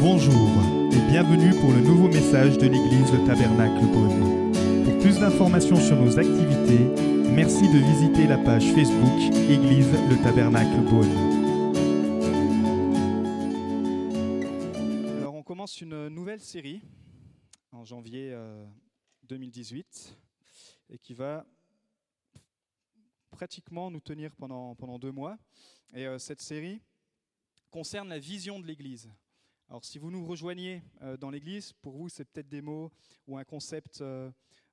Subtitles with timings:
[0.00, 0.48] Bonjour
[0.92, 4.52] et bienvenue pour le nouveau message de l'église Le Tabernacle Beaune.
[4.84, 6.84] Pour plus d'informations sur nos activités,
[7.34, 9.18] merci de visiter la page Facebook
[9.50, 11.10] Église Le Tabernacle Beaune.
[15.18, 16.80] Alors, on commence une nouvelle série
[17.72, 18.64] en janvier euh,
[19.24, 20.16] 2018
[20.90, 21.44] et qui va
[23.32, 25.36] pratiquement nous tenir pendant, pendant deux mois.
[25.92, 26.80] Et euh, cette série
[27.72, 29.10] concerne la vision de l'Église.
[29.70, 32.90] Alors, si vous nous rejoignez euh, dans l'Église, pour vous, c'est peut-être des mots
[33.26, 34.30] ou un concept euh,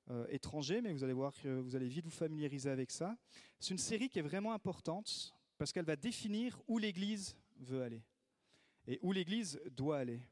[0.08, 3.14] euh, étranger, mais vous allez voir que vous allez vite vous familiariser avec ça.
[3.60, 8.02] C'est une série qui est vraiment importante parce qu'elle va définir où l'Église veut aller
[8.86, 10.22] et où l'Église doit aller.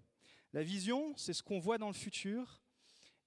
[0.54, 2.62] La vision, c'est ce qu'on voit dans le futur.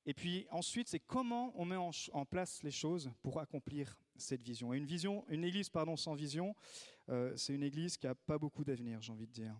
[0.07, 4.73] Et puis ensuite, c'est comment on met en, place les choses pour accomplir cette vision.
[4.73, 6.55] Et une vision, une église pardon, sans vision,
[7.35, 9.55] c'est une église qui n'a pas beaucoup d'avenir, j'ai envie de dire.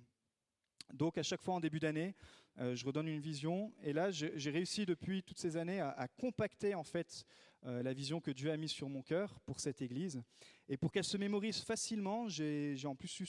[0.93, 2.15] Donc à chaque fois en début d'année,
[2.59, 3.73] euh, je redonne une vision.
[3.83, 7.25] Et là, j'ai réussi depuis toutes ces années à, compacter en fait
[7.65, 10.21] euh, la vision que Dieu a mise sur mon cœur pour cette église.
[10.69, 13.27] Et pour qu'elle se mémorise facilement, j'ai en plus eu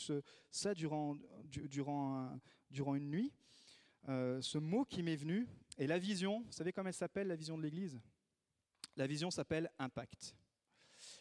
[0.50, 3.33] ça durant, du- durant, un- durant une nuit.
[4.08, 5.46] Euh, ce mot qui m'est venu,
[5.77, 8.00] et la vision, vous savez comment elle s'appelle, la vision de l'Église?
[8.96, 10.34] La vision s'appelle impact.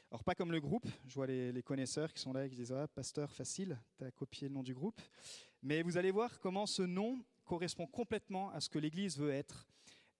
[0.09, 2.55] Alors pas comme le groupe, je vois les, les connaisseurs qui sont là et qui
[2.55, 4.99] disent Ah, pasteur, facile, tu as copié le nom du groupe.
[5.63, 9.67] Mais vous allez voir comment ce nom correspond complètement à ce que l'Église veut être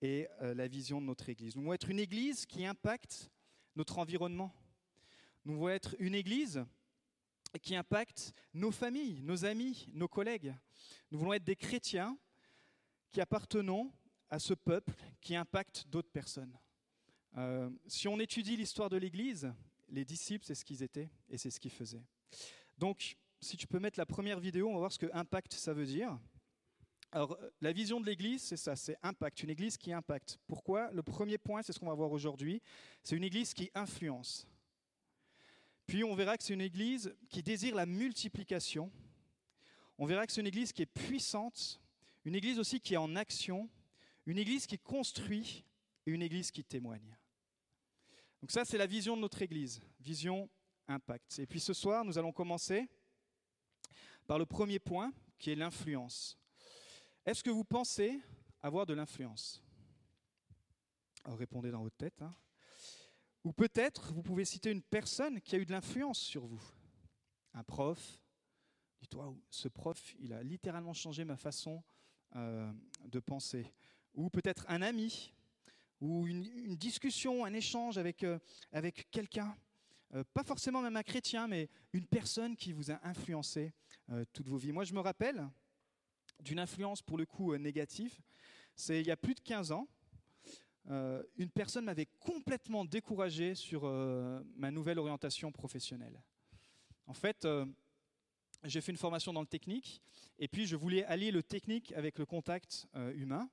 [0.01, 1.55] et euh, la vision de notre Église.
[1.55, 3.29] Nous voulons être une Église qui impacte
[3.75, 4.53] notre environnement.
[5.45, 6.65] Nous voulons être une Église
[7.61, 10.53] qui impacte nos familles, nos amis, nos collègues.
[11.11, 12.17] Nous voulons être des chrétiens
[13.11, 13.91] qui appartenons
[14.29, 16.57] à ce peuple qui impacte d'autres personnes.
[17.37, 19.53] Euh, si on étudie l'histoire de l'Église,
[19.89, 22.03] les disciples, c'est ce qu'ils étaient et c'est ce qu'ils faisaient.
[22.77, 25.73] Donc, si tu peux mettre la première vidéo, on va voir ce que impact ça
[25.73, 26.17] veut dire.
[27.11, 30.39] Alors, euh, la vision de l'Église, c'est ça, c'est impact, une Église qui impacte.
[30.47, 30.91] Pourquoi?
[30.91, 32.61] Le premier point, c'est ce qu'on va voir aujourd'hui,
[33.03, 34.47] c'est une Église qui influence.
[35.85, 38.91] Puis on verra que c'est une Église qui désire la multiplication.
[39.97, 41.81] On verra que c'est une Église qui est puissante,
[42.25, 43.69] une Église aussi qui est en action,
[44.25, 45.63] une Église qui construit
[46.05, 47.17] et une Église qui témoigne.
[48.41, 50.49] Donc ça, c'est la vision de notre Église, vision
[50.89, 51.39] impact.
[51.39, 52.87] Et puis ce soir, nous allons commencer
[54.27, 56.37] par le premier point, qui est l'influence.
[57.25, 58.21] Est-ce que vous pensez
[58.61, 59.63] avoir de l'influence?
[61.23, 62.21] Alors, Répondez dans votre tête.
[62.21, 62.33] hein.
[63.43, 66.61] Ou peut-être, vous pouvez citer une personne qui a eu de l'influence sur vous.
[67.53, 68.19] Un prof.
[68.99, 71.81] Dis-toi, ce prof, il a littéralement changé ma façon
[72.35, 72.71] euh,
[73.05, 73.73] de penser.
[74.15, 75.33] Ou peut-être un ami,
[76.01, 78.39] ou une, discussion, un échange avec, euh,
[78.71, 79.55] avec quelqu'un.
[80.13, 83.73] Euh, pas forcément même un chrétien, mais une personne qui vous a influencé
[84.09, 84.71] euh, toute vos vies.
[84.71, 85.49] Moi, je me rappelle
[86.39, 88.17] d'une influence pour le coup euh, négative.
[88.75, 89.87] C'est il y a plus de 15 ans.
[90.89, 93.83] euh, une personne m'avait complètement découragé sur
[94.55, 96.21] ma nouvelle orientation professionnelle.
[97.07, 97.45] En fait,
[98.63, 100.01] j'ai fait une formation dans le technique
[100.39, 103.49] et puis je voulais allier le technique avec le contact humain.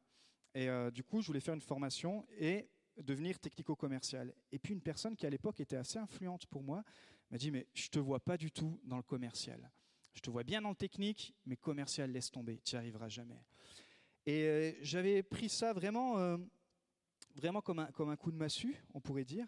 [0.55, 2.69] Et du coup, je voulais faire une formation et
[3.03, 4.35] devenir technico-commercial.
[4.53, 6.85] Et puis une personne qui à l'époque était assez influente pour moi
[7.31, 9.71] m'a dit mais je te vois pas du tout dans le commercial.
[10.15, 13.43] Je te vois bien dans le technique, mais commercial laisse tomber, tu n'y arriveras jamais.
[14.27, 16.39] Et euh, j'avais pris ça vraiment, euh,
[17.35, 19.47] vraiment comme un, comme un coup de massue, on pourrait dire.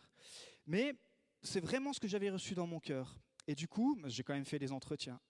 [0.66, 0.94] Mais
[1.42, 3.16] c'est vraiment ce que j'avais reçu dans mon cœur.
[3.46, 5.20] Et du coup, j'ai quand même fait des entretiens.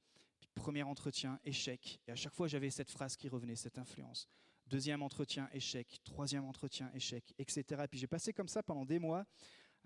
[0.54, 2.00] Premier entretien, échec.
[2.09, 4.27] Et à chaque fois, j'avais cette phrase qui revenait, cette influence.
[4.66, 6.00] Deuxième entretien, échec.
[6.04, 7.65] Troisième entretien, échec, etc.
[7.84, 9.25] Et puis j'ai passé comme ça pendant des mois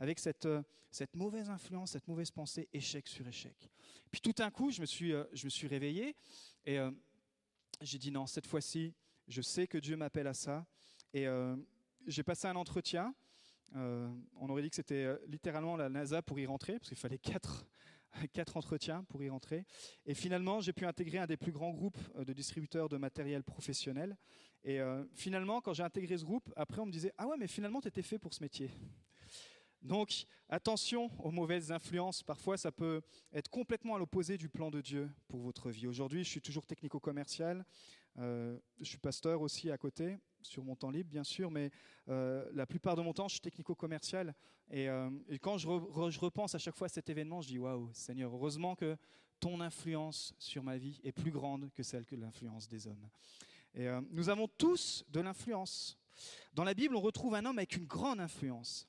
[0.00, 3.70] avec cette, euh, cette mauvaise influence, cette mauvaise pensée, échec sur échec.
[4.10, 6.16] Puis tout d'un coup, je me suis, euh, je réveillé
[6.64, 6.90] et euh,
[7.82, 8.94] j'ai dit non, cette fois-ci,
[9.28, 10.66] je sais que Dieu m'appelle à ça.
[11.12, 11.26] Et
[12.06, 13.14] j'ai passé un entretien.
[13.74, 17.18] On aurait dit que c'était littéralement la NASA pour y rentrer, parce qu'il fallait
[18.32, 19.64] quatre, entretiens pour y rentrer.
[20.06, 24.16] Et finalement, j'ai pu intégrer un des plus grands groupes de distributeurs de matériel professionnel.
[24.64, 27.46] Et euh, finalement, quand j'ai intégré ce groupe, après, on me disait Ah ouais, mais
[27.46, 28.70] finalement, tu étais fait pour ce métier.
[29.82, 32.22] Donc, attention aux mauvaises influences.
[32.22, 33.00] Parfois, ça peut
[33.32, 35.86] être complètement à l'opposé du plan de Dieu pour votre vie.
[35.86, 37.64] Aujourd'hui, je suis toujours technico-commercial.
[38.18, 41.70] Euh, je suis pasteur aussi à côté, sur mon temps libre, bien sûr, mais
[42.08, 44.34] euh, la plupart de mon temps, je suis technico-commercial.
[44.70, 44.88] Et,
[45.40, 45.66] quand je,
[46.10, 48.96] je repense à chaque fois à cet événement, je dis Waouh, Seigneur, heureusement que
[49.40, 53.08] ton influence sur ma vie est plus grande que celle que l'influence des hommes.
[53.74, 55.98] Et euh, nous avons tous de l'influence.
[56.54, 58.88] Dans la Bible, on retrouve un homme avec une grande influence.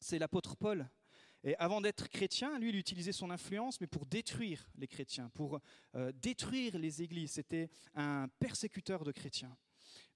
[0.00, 0.88] C'est l'apôtre Paul.
[1.42, 5.60] Et avant d'être chrétien, lui, il utilisait son influence, mais pour détruire les chrétiens, pour
[5.94, 7.32] euh, détruire les églises.
[7.32, 9.56] C'était un persécuteur de chrétiens.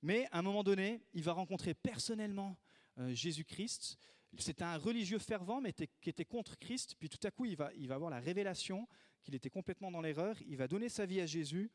[0.03, 2.57] Mais à un moment donné, il va rencontrer personnellement
[2.99, 3.99] euh, Jésus-Christ.
[4.39, 6.95] C'était un religieux fervent, mais qui était contre Christ.
[6.99, 8.87] Puis tout à coup, il va, il va avoir la révélation
[9.23, 10.37] qu'il était complètement dans l'erreur.
[10.47, 11.71] Il va donner sa vie à Jésus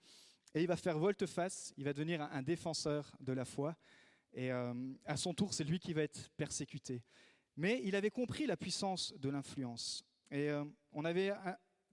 [0.56, 1.74] et il va faire volte-face.
[1.78, 3.76] Il va devenir un, défenseur de la foi.
[4.34, 4.74] Et euh,
[5.06, 7.04] à son tour, c'est lui qui va être persécuté.
[7.58, 10.06] Mais il avait compris la puissance de l'influence.
[10.32, 10.64] Et euh,
[10.94, 11.34] on avait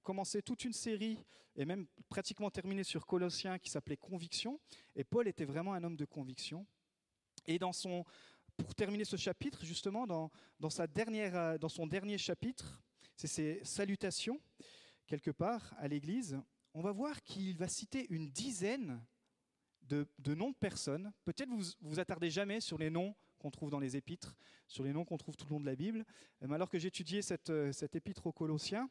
[0.03, 1.19] commencé toute une série,
[1.56, 4.61] et même pratiquement terminé sur Colossiens, qui s'appelait Conviction.
[4.94, 6.64] Et Paul était vraiment un homme de conviction.
[7.47, 8.05] Et dans son,
[8.56, 12.81] pour terminer ce chapitre, justement, euh, dans son dernier chapitre,
[13.17, 14.41] c'est ses salutations,
[15.09, 16.41] quelque part, à l'Église,
[16.75, 19.03] on va voir qu'il va citer une dizaine
[19.83, 21.13] de, noms de personnes.
[21.25, 24.37] Peut-être vous vous attardez jamais sur les noms qu'on trouve dans les épîtres,
[24.69, 26.05] sur les noms qu'on trouve tout le long de la Bible.
[26.43, 28.89] Euh, alors que j'étudiais cette, euh, cette épître aux Colossiens,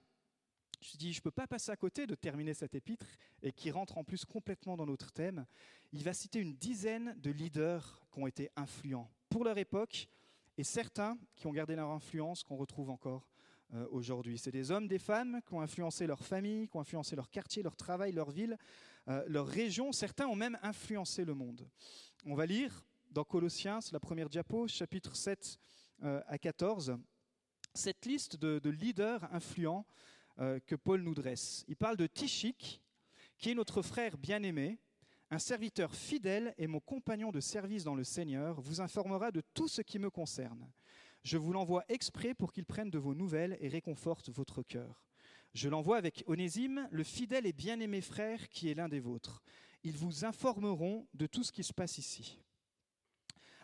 [0.81, 3.05] je me suis dit, je ne peux pas passer à côté de terminer cette épître,
[3.43, 5.45] et qui rentre en plus complètement dans notre thème.
[5.91, 10.09] Il va citer une dizaine de leaders qui ont été influents pour leur époque,
[10.57, 13.30] et certains qui ont gardé leur influence, qu'on retrouve encore
[13.73, 14.37] euh, aujourd'hui.
[14.37, 17.63] C'est des hommes, des femmes qui ont influencé leur famille, qui ont influencé leur quartier,
[17.63, 18.57] leur travail, leur ville,
[19.27, 19.91] leur région.
[19.91, 21.67] Certains ont même influencé le monde.
[22.23, 25.59] On va lire dans Colossiens, la première diapo, chapitre 7
[26.03, 26.97] euh, à 14,
[27.73, 29.85] cette liste de, leaders influents
[30.39, 31.65] euh, que Paul nous dresse.
[31.67, 32.81] Il parle de Tichik,
[33.37, 34.79] qui est notre frère bien-aimé,
[35.29, 39.67] un serviteur fidèle et mon compagnon de service dans le Seigneur, vous informera de tout
[39.67, 40.69] ce qui me concerne.
[41.23, 45.05] Je vous l'envoie exprès pour qu'il prenne de vos nouvelles et réconforte votre cœur.
[45.53, 49.43] Je l'envoie avec Onésime, le fidèle et bien-aimé frère qui est l'un des vôtres.
[49.83, 52.39] Ils vous informeront de tout ce qui se passe ici.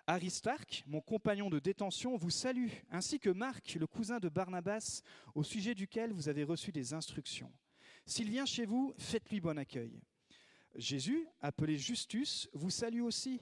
[0.05, 5.01] Aristarque, mon compagnon de détention, vous salue, ainsi que Marc, le cousin de Barnabas,
[5.35, 7.51] au sujet duquel vous avez reçu des instructions.
[8.05, 9.99] S'il vient chez vous, faites-lui bon accueil.
[10.75, 13.41] Jésus, appelé Justus, vous salue aussi.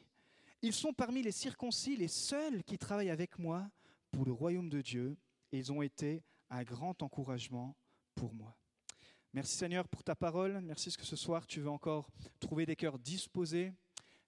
[0.62, 3.69] Ils sont parmi les circoncis les seuls qui travaillent avec moi
[4.15, 5.17] pour le royaume de Dieu,
[5.51, 7.75] et ils ont été un grand encouragement
[8.15, 8.57] pour moi.
[9.33, 10.62] Merci Seigneur pour ta parole.
[10.62, 12.09] Merci que ce soir tu veux encore
[12.39, 13.73] trouver des cœurs disposés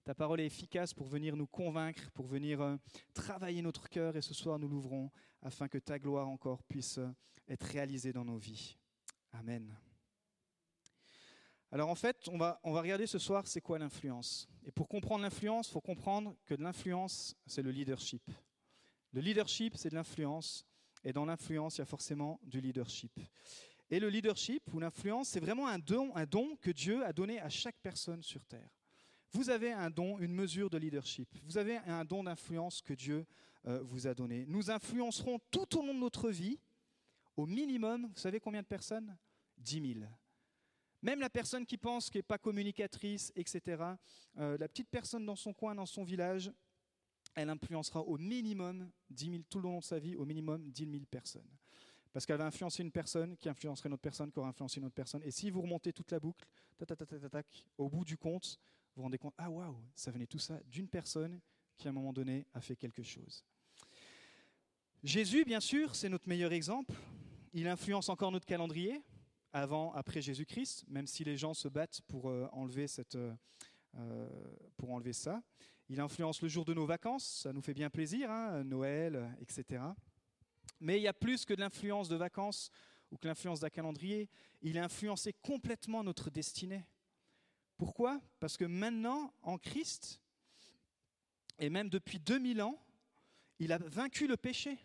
[0.08, 2.78] ta parole est efficace pour venir nous convaincre, pour venir euh,
[3.12, 4.16] travailler notre cœur.
[4.16, 5.10] Et ce soir, nous l'ouvrons
[5.42, 7.14] afin que ta gloire encore puisse euh,
[7.46, 8.78] être réalisée dans nos vies.
[9.32, 9.76] Amen.
[11.70, 14.48] Alors en fait, on va, on va regarder ce soir c'est quoi l'influence.
[14.64, 18.22] Et pour comprendre l'influence, il faut comprendre que l'influence, c'est le leadership.
[19.12, 20.66] Le leadership, c'est de l'influence.
[21.04, 23.18] Et dans l'influence, il y a forcément du leadership.
[23.90, 27.40] Et le leadership ou l'influence, c'est vraiment un don, un don que Dieu a donné
[27.40, 28.68] à chaque personne sur Terre.
[29.32, 31.28] Vous avez un don, une mesure de leadership.
[31.44, 33.26] Vous avez un don d'influence que Dieu
[33.66, 34.44] euh, vous a donné.
[34.46, 36.58] Nous influencerons tout au long de notre vie,
[37.36, 39.16] au minimum, vous savez combien de personnes?
[39.58, 40.10] 10 000.
[41.02, 43.82] Même la personne qui pense qu'elle n'est pas communicatrice, etc.,
[44.38, 46.50] euh, la petite personne dans son coin, dans son village,
[47.38, 50.90] elle influencera au minimum 10 000, tout le long de sa vie, au minimum 10
[50.90, 51.48] 000 personnes.
[52.12, 54.86] Parce qu'elle va influencer une personne qui influencerait une autre personne, qui aura influencé une
[54.86, 55.22] autre personne.
[55.24, 56.46] Et si vous remontez toute la boucle,
[57.76, 58.58] au bout du compte,
[58.96, 61.40] vous rendez compte, ah waouh, ça venait tout ça d'une personne
[61.76, 63.44] qui à un moment donné a fait quelque chose.
[65.04, 66.92] Jésus, bien sûr, c'est notre meilleur exemple.
[67.52, 69.00] Il influence encore notre calendrier,
[69.52, 73.34] avant, après Jésus-Christ, même si les gens se battent pour euh, euh,
[73.96, 74.28] euh,
[74.76, 75.42] pour enlever ça.
[75.90, 79.82] Il influence le jour de nos vacances, ça nous fait bien plaisir, hein, Noël, etc.
[80.80, 82.70] Mais il y a plus que de l'influence de vacances
[83.10, 84.28] ou que l'influence d'un calendrier.
[84.60, 86.84] Il a influencé complètement notre destinée.
[87.78, 88.20] Pourquoi?
[88.38, 90.20] Parce que maintenant, en Christ,
[91.58, 92.78] et même depuis 2000 ans,
[93.58, 94.78] il a vaincu le péché.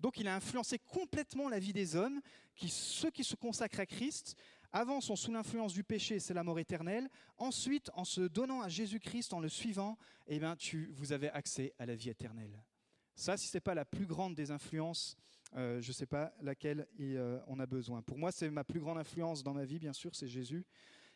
[0.00, 2.20] Donc il a influencé complètement la vie des hommes,
[2.54, 4.36] qui, ceux qui se consacrent à Christ,
[4.72, 7.08] avant sont sous l'influence du péché, c'est la mort éternelle.
[7.36, 11.74] Ensuite, en se donnant à Jésus-Christ, en le suivant, eh bien, tu, vous avez accès
[11.78, 12.62] à la vie éternelle.
[13.14, 15.16] Ça, si ce n'est pas la plus grande des influences,
[15.54, 18.02] euh, je ne sais pas laquelle euh, on a besoin.
[18.02, 20.66] Pour moi, c'est ma plus grande influence dans ma vie, bien sûr, c'est Jésus.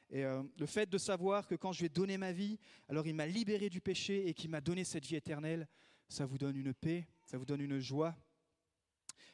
[0.08, 3.14] Et euh, le fait de savoir que quand je vais donner ma vie, alors il
[3.14, 5.68] m'a libéré du péché et qu'il m'a donné cette vie éternelle,
[6.08, 8.16] ça vous donne une paix, ça vous donne une joie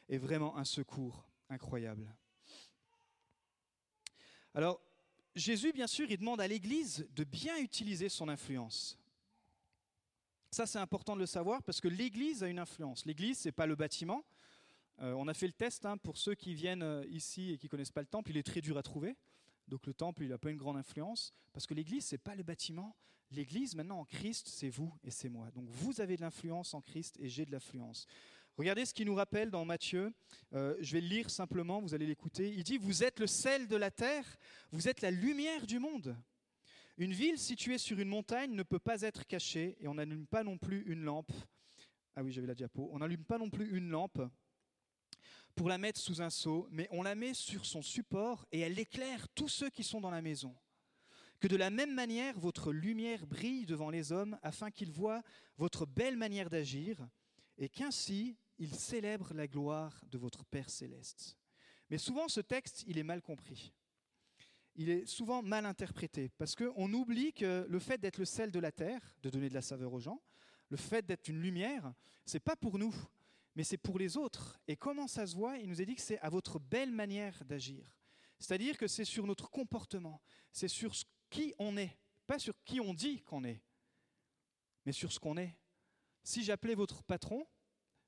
[0.09, 2.13] et vraiment un secours incroyable.
[4.53, 4.81] Alors,
[5.35, 8.97] Jésus, bien sûr, il demande à l'Église de bien utiliser son influence.
[10.51, 13.05] Ça, c'est important de le savoir parce que l'Église a une influence.
[13.05, 14.23] L'Église, ce n'est pas le bâtiment.
[15.01, 17.67] Euh, on a fait le test hein, pour ceux qui viennent euh, ici et qui
[17.67, 18.31] ne connaissent pas le temple.
[18.31, 19.15] Il est très dur à trouver.
[19.67, 22.35] Donc le temple, il n'a pas une grande influence, parce que l'Église, ce n'est pas
[22.35, 22.95] le bâtiment.
[23.31, 25.51] L'Église, maintenant, en Christ, c'est vous et c'est moi.
[25.51, 28.07] Donc vous avez de l'influence en Christ et j'ai de l'influence.
[28.57, 30.11] Regardez ce qu'il nous rappelle dans Matthieu.
[30.53, 32.49] Euh, je vais le lire simplement, vous allez l'écouter.
[32.49, 34.25] Il dit, vous êtes le sel de la terre,
[34.71, 36.17] vous êtes la lumière du monde.
[36.97, 40.43] Une ville située sur une montagne ne peut pas être cachée et on n'allume pas
[40.43, 41.31] non plus une lampe.
[42.15, 42.89] Ah oui, j'avais la diapo.
[42.91, 44.27] On n'allume pas non plus une lampe
[45.53, 48.79] pour la mettre sous un seau, mais on la met sur son support et elle
[48.79, 50.55] éclaire tous ceux qui sont dans la maison.
[51.39, 55.21] Que de la même manière, votre lumière brille devant les hommes afin qu'ils voient
[55.57, 57.07] votre belle manière d'agir
[57.59, 61.37] et qu'ainsi ils célèbrent la gloire de votre Père céleste.
[61.89, 63.73] Mais souvent, ce texte, il est mal compris.
[64.75, 68.59] Il est souvent mal interprété parce qu'on oublie que le fait d'être le sel de
[68.59, 70.21] la terre, de donner de la saveur aux gens,
[70.69, 71.93] le fait d'être une lumière,
[72.25, 72.93] c'est pas pour nous,
[73.55, 74.59] mais c'est pour les autres.
[74.67, 75.57] Et comment ça se voit?
[75.57, 77.97] Il nous est dit que c'est à votre belle manière d'agir.
[78.37, 80.21] C'est-à-dire que c'est sur notre comportement,
[80.51, 80.93] c'est sur
[81.29, 81.97] qui on est,
[82.27, 83.63] pas sur qui on dit qu'on est,
[84.85, 85.57] mais sur ce qu'on est.
[86.23, 87.47] Si j'appelais votre patron,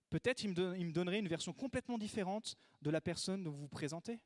[0.09, 4.19] peut-être il, me donnerait une version complètement différente de la personne dont vous vous présentez.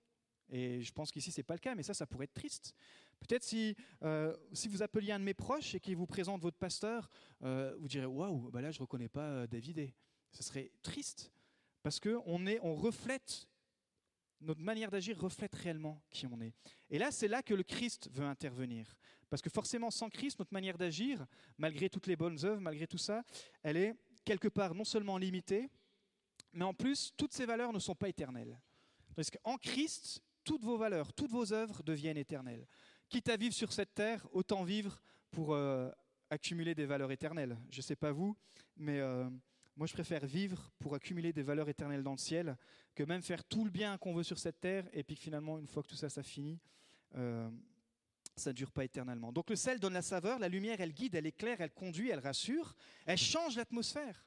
[0.49, 2.75] Et je pense qu'ici, ce n'est pas le cas, mais ça, ça pourrait être triste.
[3.19, 6.57] Peut-être si, euh, si vous appeliez un de mes proches et qu'il vous présente votre
[6.57, 7.09] pasteur,
[7.43, 9.93] euh, vous direz Waouh, bah là, je ne reconnais pas euh, David.
[10.31, 11.31] Ce serait triste,
[11.83, 13.47] parce qu'on on reflète,
[14.41, 16.53] notre manière d'agir reflète réellement qui on est.
[16.89, 18.97] Et là, c'est là que le Christ veut intervenir.
[19.29, 21.25] Parce que forcément, sans Christ, notre manière d'agir,
[21.57, 23.23] malgré toutes les bonnes œuvres, malgré tout ça,
[23.63, 23.95] elle est
[24.25, 25.70] quelque part non seulement limitée,
[26.53, 28.60] mais en plus, toutes ces valeurs ne sont pas éternelles.
[29.15, 32.68] Parce qu'en Christ, toutes vos valeurs, toutes vos œuvres deviennent éternelles.
[33.10, 35.01] Quitte à vivre sur cette terre, autant vivre
[35.32, 35.89] pour euh,
[36.30, 37.58] accumuler des valeurs éternelles.
[37.70, 38.36] Je ne sais pas vous,
[38.77, 39.30] mais euh,
[39.75, 42.58] moi je préfère vivre pour accumuler des valeurs éternelles dans le ciel
[42.96, 45.58] que même faire tout le bien qu'on veut sur cette terre et puis que finalement,
[45.58, 46.60] une fois que tout ça, ça finit,
[47.15, 47.50] euh,
[48.35, 49.31] ça ne dure pas éternellement.
[49.31, 52.19] Donc le sel donne la saveur, la lumière, elle guide, elle éclaire, elle conduit, elle
[52.19, 52.75] rassure,
[53.05, 54.25] elle change l'atmosphère.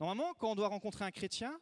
[0.00, 1.60] Normalement, quand on doit rencontrer un chrétien,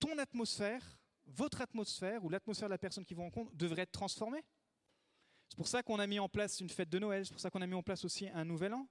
[0.00, 4.44] ton atmosphère, votre atmosphère ou l'atmosphère de la personne qui vous rencontre devrait être transformée.
[5.48, 7.50] C'est pour ça qu'on a mis en place une fête de Noël, c'est pour ça
[7.50, 8.88] qu'on a mis en place aussi un nouvel an.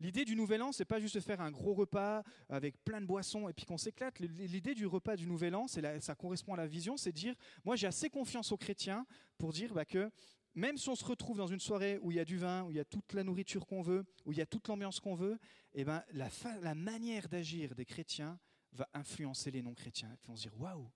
[0.00, 3.06] L'idée du nouvel an, c'est pas juste de faire un gros repas avec plein de
[3.06, 4.18] boissons et puis qu'on s'éclate.
[4.18, 7.34] L'idée du repas du nouvel an, ça correspond à la vision, c'est dire,
[7.64, 9.06] moi j'ai assez confiance aux chrétiens
[9.38, 10.10] pour dire bah, que
[10.54, 12.70] même si on se retrouve dans une soirée où il y a du vin, où
[12.70, 15.14] il y a toute la nourriture qu'on veut, où il y a toute l'ambiance qu'on
[15.14, 15.38] veut,
[15.74, 18.38] eh ben, la, manière d'agir des chrétiens
[18.72, 20.16] va influencer les non-chrétiens.
[20.22, 20.88] Ils vont se dire Waouh,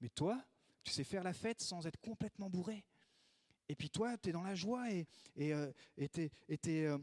[0.00, 0.42] mais toi,
[0.82, 2.84] tu sais faire la fête sans être complètement bourré.
[3.68, 5.70] Et puis toi, tu es dans la joie et tu euh,
[6.66, 6.98] euh,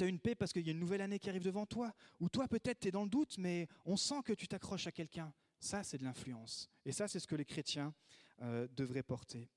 [0.00, 1.92] as une paix parce qu'il y a une nouvelle année qui arrive devant toi.
[2.20, 4.92] Ou toi, peut-être, tu es dans le doute, mais on sent que tu t'accroches à
[4.92, 5.32] quelqu'un.
[5.58, 6.70] Ça, c'est de l'influence.
[6.84, 7.92] Et ça, c'est ce que les chrétiens
[8.42, 9.48] euh, devraient porter.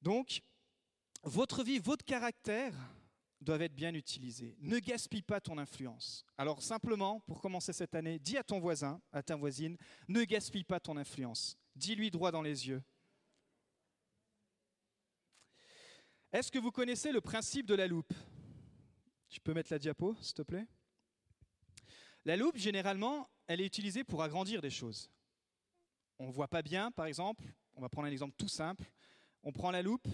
[0.00, 0.42] Donc,
[1.22, 2.74] votre vie, votre caractère
[3.40, 4.56] doivent être bien utilisés.
[4.60, 6.24] Ne gaspille pas ton influence.
[6.36, 9.76] Alors simplement, pour commencer cette année, dis à ton voisin, à ta voisine,
[10.08, 11.56] ne gaspille pas ton influence.
[11.76, 12.82] Dis-lui droit dans les yeux.
[16.32, 18.12] Est-ce que vous connaissez le principe de la loupe?
[19.28, 20.66] Tu peux mettre la diapo, s'il te plaît?
[22.24, 25.10] La loupe, généralement, elle est utilisée pour agrandir des choses.
[26.18, 27.44] On ne voit pas bien, par exemple,
[27.74, 28.84] on va prendre un exemple tout simple.
[29.42, 30.08] On prend la loupe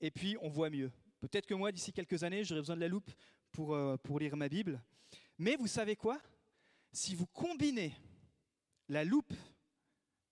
[0.00, 0.90] et puis on voit mieux.
[1.20, 3.10] Peut-être que moi, d'ici quelques années, j'aurai besoin de la loupe
[3.52, 4.82] pour, euh, pour lire ma Bible.
[5.38, 6.20] Mais vous savez quoi?
[6.92, 7.94] Si vous combinez
[8.88, 9.32] la loupe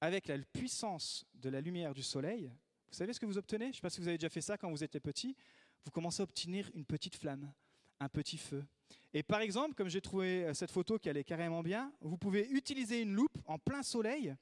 [0.00, 2.50] avec la puissance de la lumière du soleil,
[2.90, 3.66] vous savez ce que vous obtenez?
[3.66, 5.36] Je ne sais pas si vous avez déjà fait ça quand vous étiez petit.
[5.84, 7.52] Vous commencez à obtenir une petite flamme,
[8.00, 8.64] un petit feu.
[9.12, 12.48] Et par exemple, comme j'ai trouvé euh, cette photo qui allait carrément bien, vous pouvez
[12.50, 14.34] utiliser une loupe en plein soleil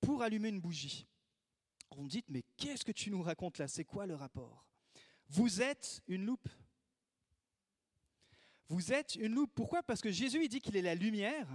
[0.00, 1.06] pour allumer une bougie.
[1.96, 3.68] Vous me dites, mais qu'est-ce que tu nous racontes là?
[3.68, 4.66] C'est quoi le rapport?
[5.28, 6.48] Vous êtes une loupe.
[8.72, 9.52] Vous êtes une loupe.
[9.54, 9.82] Pourquoi?
[9.82, 11.46] Parce que Jésus il dit qu'il est la lumière.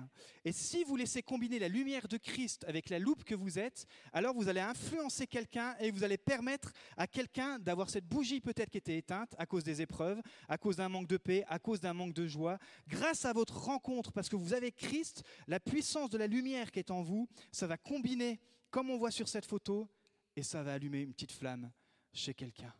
[0.45, 3.87] Et si vous laissez combiner la lumière de Christ avec la loupe que vous êtes,
[4.13, 8.69] alors vous allez influencer quelqu'un et vous allez permettre à quelqu'un d'avoir cette bougie peut-être
[8.69, 11.79] qui était éteinte à cause des épreuves, à cause d'un manque de paix, à cause
[11.79, 12.59] d'un manque de joie.
[12.87, 16.77] Grâce à votre rencontre, parce que vous avez Christ, la puissance de la lumière qui
[16.77, 18.39] est en vous, ça va combiner,
[18.69, 19.89] comme on voit sur cette photo,
[20.37, 21.71] et ça va allumer une petite flamme
[22.13, 22.71] chez quelqu'un.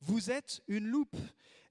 [0.00, 1.16] Vous êtes une loupe.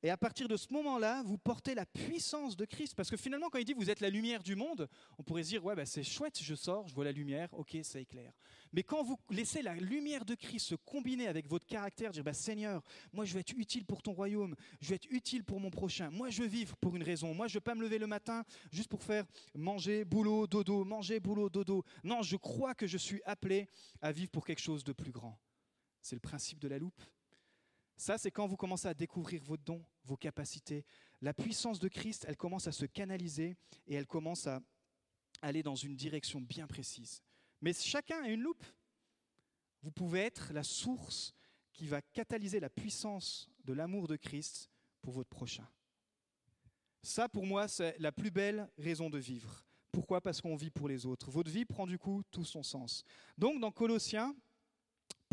[0.05, 2.93] Et à partir de ce moment-là, vous portez la puissance de Christ.
[2.93, 5.49] Parce que finalement, quand il dit vous êtes la lumière du monde, on pourrait se
[5.49, 8.31] dire ouais, bah, c'est chouette, je sors, je vois la lumière, ok, ça éclaire.
[8.71, 12.33] Mais quand vous laissez la lumière de Christ se combiner avec votre caractère, dire bah,
[12.33, 15.71] Seigneur, moi je vais être utile pour ton royaume, je vais être utile pour mon
[15.71, 17.97] prochain, moi je veux vivre pour une raison, moi je ne veux pas me lever
[17.97, 21.83] le matin juste pour faire manger, boulot, dodo, manger, boulot, dodo.
[22.03, 23.67] Non, je crois que je suis appelé
[24.01, 25.39] à vivre pour quelque chose de plus grand.
[26.01, 27.01] C'est le principe de la loupe.
[27.97, 30.85] Ça, c'est quand vous commencez à découvrir vos dons, vos capacités.
[31.21, 33.55] La puissance de Christ, elle commence à se canaliser
[33.87, 34.61] et elle commence à,
[35.41, 37.21] aller dans une direction bien précise.
[37.61, 38.65] Mais chacun a une loupe.
[39.81, 41.33] Vous pouvez être la source
[41.73, 44.69] qui va catalyser la puissance de l'amour de Christ
[45.01, 45.67] pour votre prochain.
[47.03, 49.63] Ça, pour moi, c'est la plus belle raison de vivre.
[49.91, 50.21] Pourquoi?
[50.21, 51.29] Parce qu'on vit pour les autres.
[51.29, 53.03] Votre vie prend du coup tout son sens.
[53.37, 54.35] Donc, dans Colossiens,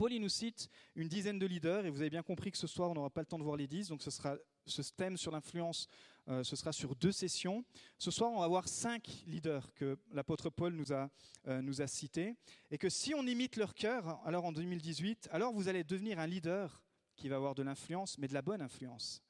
[0.02, 2.90] Paul nous cite une dizaine de leaders, et vous avez bien compris que ce soir,
[2.90, 5.30] on n'aura pas le temps de voir les dix, donc ce sera ce thème sur
[5.30, 5.86] l'influence,
[6.26, 7.64] euh, ce sera sur deux sessions.
[7.98, 11.08] Ce soir, on va voir cinq leaders que l'apôtre Paul nous a,
[11.46, 12.34] euh, nous a cités,
[12.72, 16.26] et que si on imite leur cœur, alors en 2018, alors vous allez devenir un
[16.26, 16.82] leader
[17.14, 19.22] qui va avoir de l'influence, mais de la bonne influence.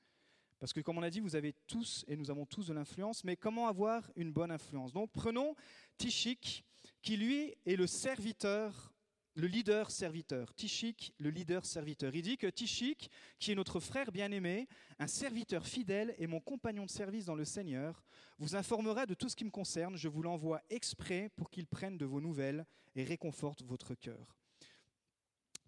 [0.59, 3.25] Parce que comme on a dit, vous avez tous et nous avons tous de l'influence,
[3.25, 4.95] mais comment avoir une bonne influence?
[4.95, 5.55] Donc prenons
[5.99, 6.65] Tichik,
[7.03, 8.92] qui lui est le serviteur
[9.35, 12.15] le leader serviteur, Tichik, le leader serviteur.
[12.15, 16.85] Il dit que Tichik, qui est notre frère bien-aimé, un serviteur fidèle et mon compagnon
[16.85, 18.05] de service dans le Seigneur,
[18.39, 19.97] vous informera de tout ce qui me concerne.
[19.97, 24.37] Je vous l'envoie exprès pour qu'il prenne de vos nouvelles et réconforte votre cœur.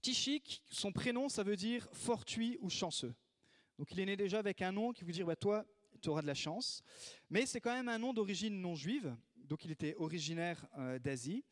[0.02, 3.14] Tichik, son prénom, ça veut dire fortuit ou chanceux.
[3.78, 5.64] Donc il est né déjà avec un nom qui vous dit, bah, toi,
[6.02, 6.82] tu auras de la chance.
[7.30, 11.44] Mais c'est quand même un nom d'origine non juive, donc il était originaire euh, d'Asie.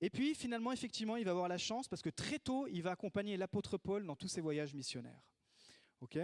[0.00, 2.92] Et puis finalement, effectivement, il va avoir la chance parce que très tôt, il va
[2.92, 5.22] accompagner l'apôtre Paul dans tous ses voyages missionnaires.
[6.00, 6.18] Ok?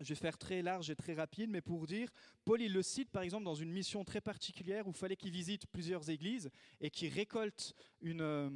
[0.00, 2.10] Je vais faire très large et très rapide, mais pour dire,
[2.44, 5.30] Paul, il le cite par exemple dans une mission très particulière où il fallait qu'il
[5.30, 6.50] visite plusieurs églises
[6.80, 8.50] et qu'il récolte une, euh,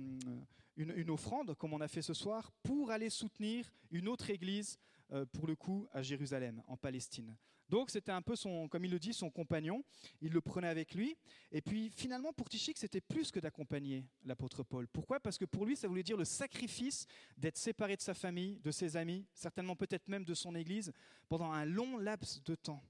[0.76, 4.78] une, une, offrande, comme on a fait ce soir, pour aller soutenir une autre église,
[5.12, 7.36] euh, pour le coup, à Jérusalem, en Palestine.
[7.68, 9.84] Donc c'était un peu son, comme il le dit, son compagnon.
[10.20, 11.16] Il le prenait avec lui.
[11.52, 14.88] Et puis finalement, pour Tichik, c'était plus que d'accompagner l'apôtre Paul.
[14.88, 15.20] Pourquoi?
[15.20, 17.06] Parce que pour lui, ça voulait dire le sacrifice
[17.36, 20.92] d'être séparé de sa famille, de ses amis, certainement peut-être même de son église,
[21.28, 22.82] pendant un long laps de temps.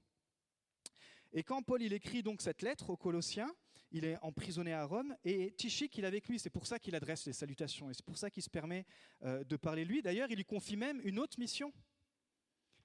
[1.31, 3.53] Et quand Paul il écrit donc cette lettre aux Colossiens,
[3.91, 6.39] il est emprisonné à Rome et Tichik il est avec lui.
[6.39, 8.85] C'est pour ça qu'il adresse les salutations et c'est pour ça qu'il se permet
[9.23, 10.01] euh, de parler lui.
[10.01, 11.71] D'ailleurs, il lui confie même une autre mission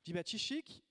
[0.04, 0.22] dit bah,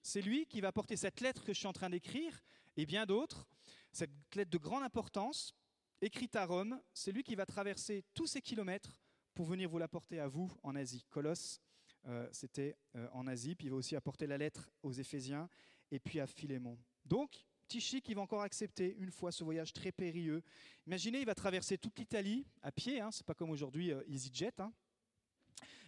[0.02, 2.44] c'est lui qui va porter cette lettre que je suis en train d'écrire
[2.78, 3.48] et bien d'autres,
[3.92, 5.56] cette lettre de grande importance,
[6.02, 9.00] écrite à Rome, c'est lui qui va traverser tous ces kilomètres
[9.36, 11.06] pour venir vous la porter à vous en Asie.
[11.10, 11.62] Colosse,
[12.08, 15.48] euh, c'était euh, en Asie, puis il va aussi apporter la lettre aux Éphésiens
[15.92, 16.78] et puis à Philémon.
[17.06, 20.44] Donc, Tichik, il va encore accepter une fois ce voyage très périlleux.
[20.86, 24.60] Imaginez, il va traverser toute l'Italie à pied, hein, c'est pas comme aujourd'hui euh, EasyJet,
[24.60, 24.74] hein,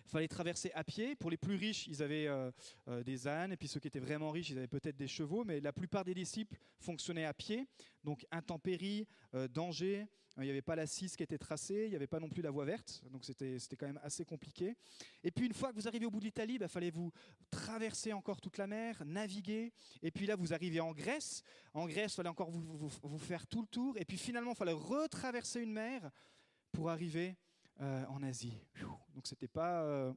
[0.05, 1.15] fallait traverser à pied.
[1.15, 2.51] Pour les plus riches, ils avaient euh,
[2.87, 5.43] euh, des ânes, et puis ceux qui étaient vraiment riches, ils avaient peut-être des chevaux,
[5.43, 7.67] mais la plupart des disciples fonctionnaient à pied.
[8.03, 11.95] Donc intempéries, euh, danger, il n'y avait pas la 6 qui était tracée, il n'y
[11.95, 14.75] avait pas non plus la voie verte, donc c'était quand même assez compliqué.
[15.23, 17.11] Et puis une fois que vous arrivez au bout de l'Italie, il bah, fallait vous
[17.49, 21.41] traverser encore toute la mer, naviguer, et puis là vous arrivez en Grèce.
[21.73, 24.57] En Grèce, il fallait encore vous, vous, faire tout le tour, et puis finalement il
[24.57, 26.11] fallait retraverser une mer
[26.73, 27.37] pour arriver
[27.81, 28.57] euh, en Asie.
[29.13, 30.13] Donc c'était pas euh,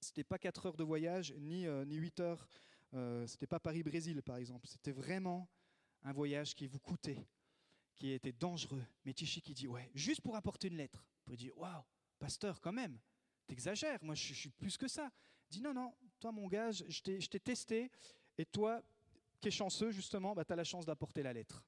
[0.00, 2.48] c'était pas 4 heures de voyage ni euh, ni 8 heures.
[3.26, 4.66] c'était pas Paris-Brésil par exemple.
[4.66, 5.48] C'était vraiment
[6.02, 7.26] un voyage qui vous coûtait,
[7.94, 8.84] qui était dangereux.
[9.04, 11.04] Mais Tichi qui dit ouais, juste pour apporter une lettre.
[11.24, 11.82] Pour dire waouh,
[12.18, 12.98] pasteur quand même,
[13.46, 14.02] t'exagères.
[14.02, 15.10] Moi je, suis plus que ça.
[15.50, 17.90] Il dit non non, toi mon gars, je t'ai testé
[18.38, 18.82] et toi
[19.40, 21.64] qui es chanceux justement, bah, tu as la chance d'apporter la lettre.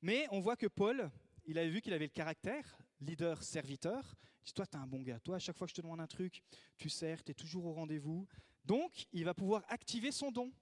[0.00, 1.10] Mais on voit que Paul,
[1.44, 4.14] il avait vu qu'il avait le caractère, leader, serviteur.
[4.42, 5.20] Il dit, toi, tu es un bon gars.
[5.20, 6.42] Toi, à chaque fois que je te demande un truc,
[6.76, 8.26] tu sers, tu es toujours au rendez-vous.
[8.64, 10.52] Donc, il va pouvoir activer son don.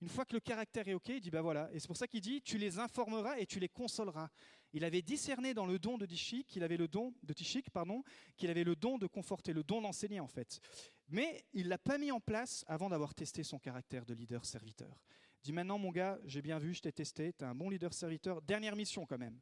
[0.00, 1.68] Une fois que le caractère est OK, il dit, bah voilà.
[1.72, 4.28] Et c'est pour ça qu'il dit, tu les informeras et tu les consoleras.
[4.72, 7.34] Il avait discerné dans le don de Tichik qu'il avait le don de
[7.72, 8.04] pardon,
[8.36, 10.60] qu'il avait le don de conforter, le don d'enseigner en fait.
[11.08, 15.02] Mais il l'a pas mis en place avant d'avoir testé son caractère de leader serviteur.
[15.42, 17.70] Il dit maintenant mon gars, j'ai bien vu, je t'ai testé, tu es un bon
[17.70, 18.42] leader serviteur.
[18.42, 19.38] Dernière mission quand même.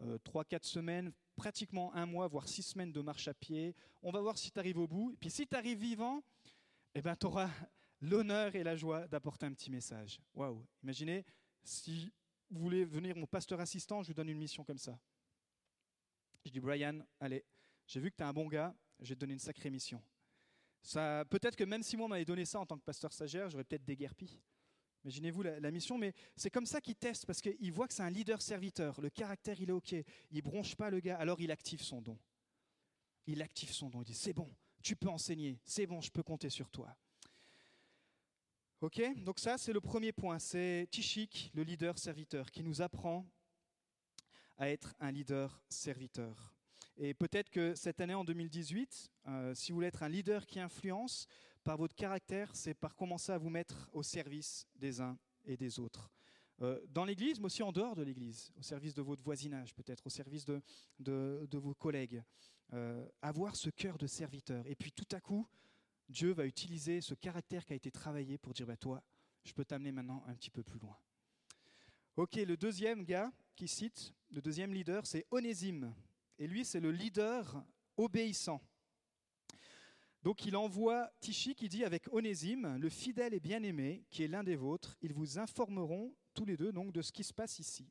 [0.00, 3.74] Euh, trois, 4 quatre semaines, pratiquement un mois, voire six semaines de marche à pied.
[4.02, 5.12] On va voir si tu arrives au bout.
[5.12, 6.22] Et puis si tu arrives vivant,
[6.94, 7.50] eh ben, tu auras
[8.00, 10.20] l'honneur et la joie d'apporter un petit message.
[10.34, 11.24] Waouh Imaginez,
[11.62, 12.12] si
[12.50, 14.98] vous voulez venir mon pasteur assistant, je vous donne une mission comme ça.
[16.44, 17.44] Je dis, Brian, allez,
[17.86, 20.02] j'ai vu que tu es un bon gars, je vais te donner une sacrée mission.
[20.82, 23.64] Ça, peut-être que même si moi m'avait donné ça en tant que pasteur stagiaire, j'aurais
[23.64, 24.40] peut-être déguerpi.
[25.06, 28.10] Imaginez-vous la, mission, mais c'est comme ça qu'il teste, parce qu'il voit que c'est un
[28.10, 29.00] leader serviteur.
[29.00, 29.94] Le caractère, il est OK.
[30.32, 32.18] Il bronche pas le gars, alors il active son don.
[33.28, 34.02] Il active son don.
[34.02, 35.60] Il dit C'est bon, tu peux enseigner.
[35.62, 36.92] C'est bon, je peux compter sur toi.
[38.80, 40.40] OK Donc, ça, c'est le premier point.
[40.40, 43.24] C'est Tichik, le leader serviteur, qui nous apprend
[44.58, 46.52] à être un leader serviteur.
[46.96, 50.58] Et peut-être que cette année, en 2018, euh, si vous voulez être un leader qui
[50.58, 51.28] influence,
[51.66, 55.80] par votre caractère, c'est par commencer à vous mettre au service des uns et des
[55.80, 56.12] autres.
[56.62, 60.06] euh, dans l'Église, mais aussi en dehors de l'Église, au service de votre voisinage peut-être,
[60.06, 60.62] au service de,
[61.58, 62.22] vos collègues.
[62.72, 64.64] Euh, avoir ce cœur de serviteur.
[64.66, 65.46] Et puis tout à coup,
[66.08, 69.02] Dieu va utiliser ce caractère qui a été travaillé pour dire, bah, toi,
[69.42, 70.96] je peux t'amener maintenant un petit peu plus loin.
[72.16, 75.92] Ok, le deuxième gars qui cite, le deuxième leader, c'est Onésime.
[76.38, 77.64] Et lui, c'est le leader
[77.96, 78.62] obéissant.
[80.26, 84.42] Donc il envoie Tichy qui dit avec Onésime, le fidèle et bien-aimé, qui est l'un
[84.42, 87.88] des vôtres, ils vous informeront tous les deux donc de ce qui se passe ici.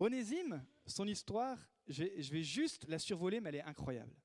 [0.00, 4.16] Onésime, son histoire, je vais, juste la survoler, mais elle est incroyable.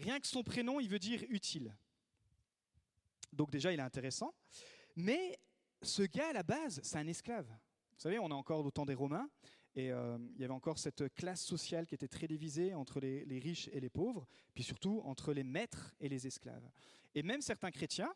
[0.00, 1.74] Rien que son prénom, il veut dire utile.
[3.32, 4.34] Donc déjà, il est intéressant.
[4.94, 5.38] Mais
[5.80, 7.48] ce gars, à la base, c'est un esclave.
[7.48, 9.30] Vous savez, on est encore au temps des Romains,
[9.74, 13.38] et euh, il y avait encore cette classe sociale qui était très divisée entre les,
[13.38, 16.68] riches et les pauvres, puis surtout entre les maîtres et les esclaves.
[17.14, 18.12] Et même certains chrétiens,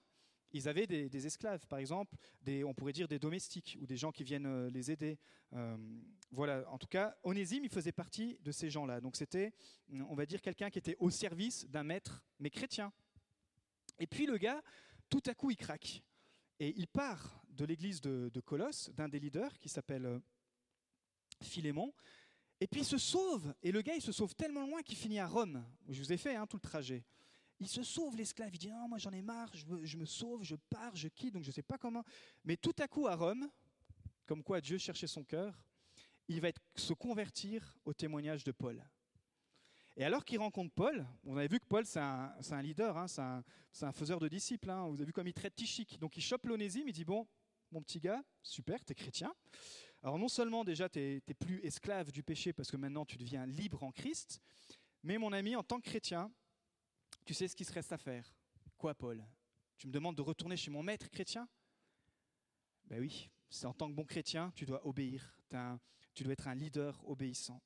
[0.53, 2.17] ils avaient des, esclaves, par exemple,
[2.65, 5.19] on pourrait dire des domestiques ou des gens qui viennent euh, les aider.
[5.55, 5.77] Euh,
[6.31, 9.01] voilà, en tout cas, Onésime, il faisait partie de ces gens-là.
[9.01, 9.53] Donc c'était,
[10.09, 12.93] on va dire, quelqu'un qui était au service d'un maître, mais chrétien.
[13.99, 14.63] Et puis le gars,
[15.09, 16.03] tout à coup, il craque.
[16.59, 20.21] Et il part de l'église de Colosse, d'un des leaders qui s'appelle
[21.43, 21.93] Philémon.
[22.61, 23.55] Et puis il se sauve.
[23.63, 26.17] Et le gars, il se sauve tellement loin qu'il finit à Rome, je vous ai
[26.17, 27.05] fait hein, tout le trajet.
[27.59, 28.55] Il se sauve, l'esclave.
[28.55, 31.43] Il dit Non, moi j'en ai marre, je, me sauve, je pars, je quitte, donc
[31.43, 32.05] je ne sais pas comment.
[32.45, 33.49] Mais tout à coup, à Rome,
[34.27, 35.59] comme quoi Dieu cherchait son cœur,
[36.29, 38.85] il va se convertir au témoignage de Paul.
[39.97, 43.87] Et alors qu'il rencontre Paul, on avait vu que Paul, c'est un, leader, hein, c'est
[43.87, 44.69] un, faiseur de disciples.
[44.71, 44.89] Hein.
[44.89, 45.99] vous avez vu comme il traite Tichique.
[45.99, 47.27] Donc il chope l'onésime, il dit Bon,
[47.73, 49.35] mon petit gars, super, tu es chrétien.
[50.03, 53.47] Alors non seulement déjà tu n'es plus esclave du péché parce que maintenant tu deviens
[53.47, 54.41] libre en Christ,
[55.03, 56.33] mais mon ami, en tant que chrétien,
[57.25, 58.35] tu sais ce qu'il se reste à faire.
[58.77, 59.25] Quoi, Paul?
[59.79, 61.49] Tu me demandes de retourner chez mon maître chrétien?
[62.87, 65.39] Ben oui, c'est en tant que bon chrétien, tu dois obéir.
[66.15, 67.61] tu dois être un leader obéissant.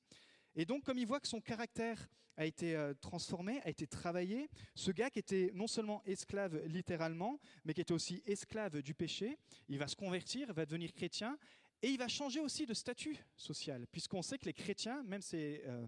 [0.55, 4.49] Et donc, comme il voit que son caractère a été euh, transformé, a été travaillé,
[4.75, 9.39] ce gars qui était non seulement esclave littéralement, mais qui était aussi esclave du péché,
[9.69, 11.39] il va se convertir, va devenir chrétien,
[11.83, 15.63] et il va changer aussi de statut social, puisqu'on sait que les chrétiens, même c'est
[15.67, 15.87] euh,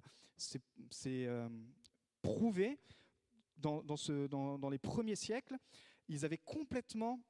[1.07, 1.49] euh,
[2.23, 2.79] prouvé,
[3.59, 5.57] dans, les premiers siècles,
[6.09, 7.21] ils avaient complètement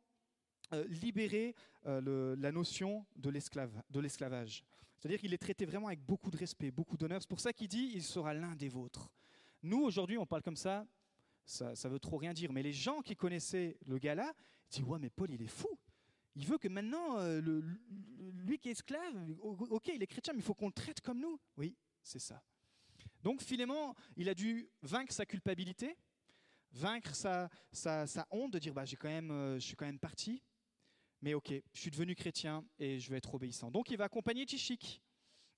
[0.72, 4.64] euh, libéré la notion de l'esclavage.
[4.98, 7.20] C'est-à-dire qu'il les traitait vraiment avec beaucoup de respect, beaucoup d'honneur.
[7.20, 9.10] C'est pour ça qu'il dit il sera l'un des vôtres.
[9.64, 10.86] Nous, aujourd'hui, on parle comme ça,
[11.44, 12.52] ça, ça veut trop rien dire.
[12.52, 14.32] Mais les gens qui connaissaient le gars-là,
[14.70, 15.68] disent Ouais, mais Paul, il est fou.
[16.34, 17.40] Il veut que maintenant, euh,
[18.44, 21.20] lui qui est esclave, ok, il est chrétien, mais il faut qu'on le traite comme
[21.20, 21.38] nous.
[21.56, 22.42] Oui, c'est ça.
[23.22, 25.96] Donc Philémon, il a dû vaincre sa culpabilité,
[26.72, 27.48] vaincre sa,
[28.30, 30.42] honte de dire bah, j'ai quand même, euh, je suis quand même parti,
[31.20, 33.70] mais ok, je suis devenu chrétien et je vais être obéissant.
[33.70, 35.02] Donc il va accompagner Tichik.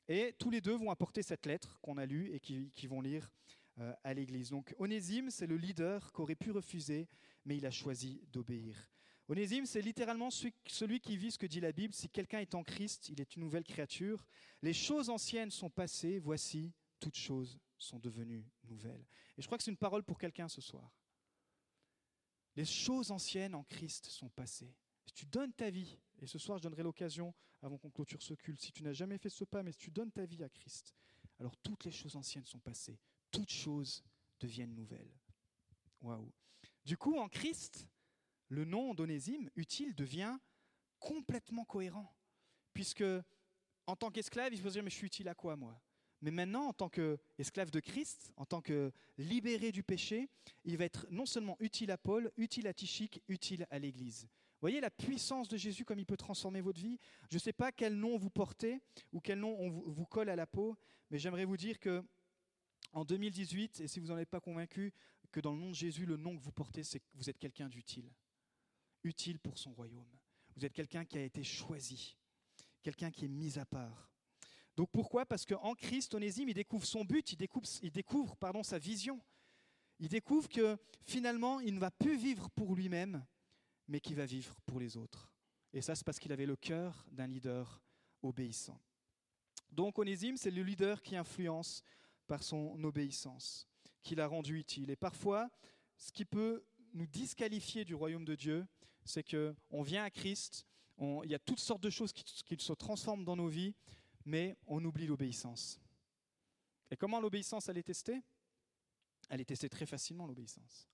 [0.06, 3.30] Et tous les deux vont apporter cette lettre qu'on a lue et qui, vont lire
[3.78, 4.50] euh, à l'église.
[4.50, 7.08] Donc Onésime, c'est le leader qu'aurait pu refuser,
[7.46, 8.90] mais il a choisi d'obéir.
[9.28, 11.94] Onésime, c'est littéralement celui qui vit ce que dit la Bible.
[11.94, 14.24] Si quelqu'un est en Christ, il est une nouvelle créature.
[14.60, 19.06] Les choses anciennes sont passées, voici, toutes choses sont devenues nouvelles.
[19.36, 20.94] Et je crois que c'est une parole pour quelqu'un ce soir.
[22.54, 24.74] Les choses anciennes en Christ sont passées.
[25.06, 28.34] Si tu donnes ta vie, et ce soir je donnerai l'occasion avant qu'on clôture ce
[28.34, 30.48] culte, si tu n'as jamais fait ce pas, mais si tu donnes ta vie à
[30.48, 30.94] Christ,
[31.40, 32.98] alors toutes les choses anciennes sont passées,
[33.30, 34.04] toutes choses
[34.38, 35.12] deviennent nouvelles.
[36.00, 36.30] Waouh.
[36.84, 37.88] Du coup, en Christ,
[38.54, 40.38] le nom d'Onésime, utile, devient
[40.98, 42.14] complètement cohérent.
[42.72, 43.04] Puisque,
[43.86, 45.80] en tant qu'esclave, il faut se dire, mais je suis utile à quoi, moi?
[46.22, 50.30] Mais maintenant, en tant qu'esclave de Christ, en tant que libéré du péché,
[50.64, 54.26] il va être non seulement utile à Paul, utile à Tichik, utile à l'Église.
[54.62, 56.98] Voyez la puissance de Jésus, comme il peut transformer votre vie?
[57.30, 58.80] Je ne sais pas quel nom vous portez
[59.12, 60.78] ou quel nom on vous colle à la peau,
[61.10, 62.02] mais j'aimerais vous dire que
[62.94, 64.94] en 2018, et si vous n'en êtes pas convaincu,
[65.30, 67.38] que dans le nom de Jésus, le nom que vous portez, c'est que vous êtes
[67.38, 68.10] quelqu'un d'utile
[69.04, 70.08] utile pour son royaume.
[70.56, 72.16] Vous êtes quelqu'un qui a été choisi,
[72.82, 74.10] quelqu'un qui est mis à part.
[74.76, 75.24] Donc pourquoi?
[75.24, 79.20] Parce qu'en Christ, Onésime, il découvre son but, il découvre, pardon, sa vision.
[80.00, 83.24] Il découvre que finalement, il ne va plus vivre pour lui-même,
[83.86, 85.30] mais qu'il va vivre pour les autres.
[85.72, 87.82] Et ça, c'est parce qu'il avait le cœur d'un leader
[88.22, 88.80] obéissant.
[89.70, 91.82] Donc Onésime, c'est le leader qui influence
[92.26, 93.68] par son obéissance,
[94.02, 94.90] qui l'a rendu utile.
[94.90, 95.50] Et parfois,
[95.96, 98.66] ce qui peut nous disqualifier du royaume de Dieu,
[99.04, 100.66] c'est que on vient à Christ,
[100.98, 103.74] il y a toutes sortes de choses qui, se transforment dans nos vies,
[104.24, 105.80] mais on oublie l'obéissance.
[106.90, 108.22] Et comment l'obéissance, elle est testée?
[109.28, 110.88] Elle est testée très facilement, l'obéissance.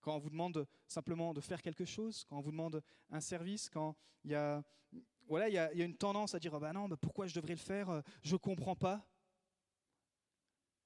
[0.00, 3.68] Quand on vous demande simplement de faire quelque chose, quand on vous demande un service,
[3.68, 4.64] quand il y a
[5.28, 7.60] voilà, il y, a une tendance à dire bah non, bah pourquoi je devrais le
[7.60, 8.02] faire?
[8.22, 9.06] Je ne comprends pas.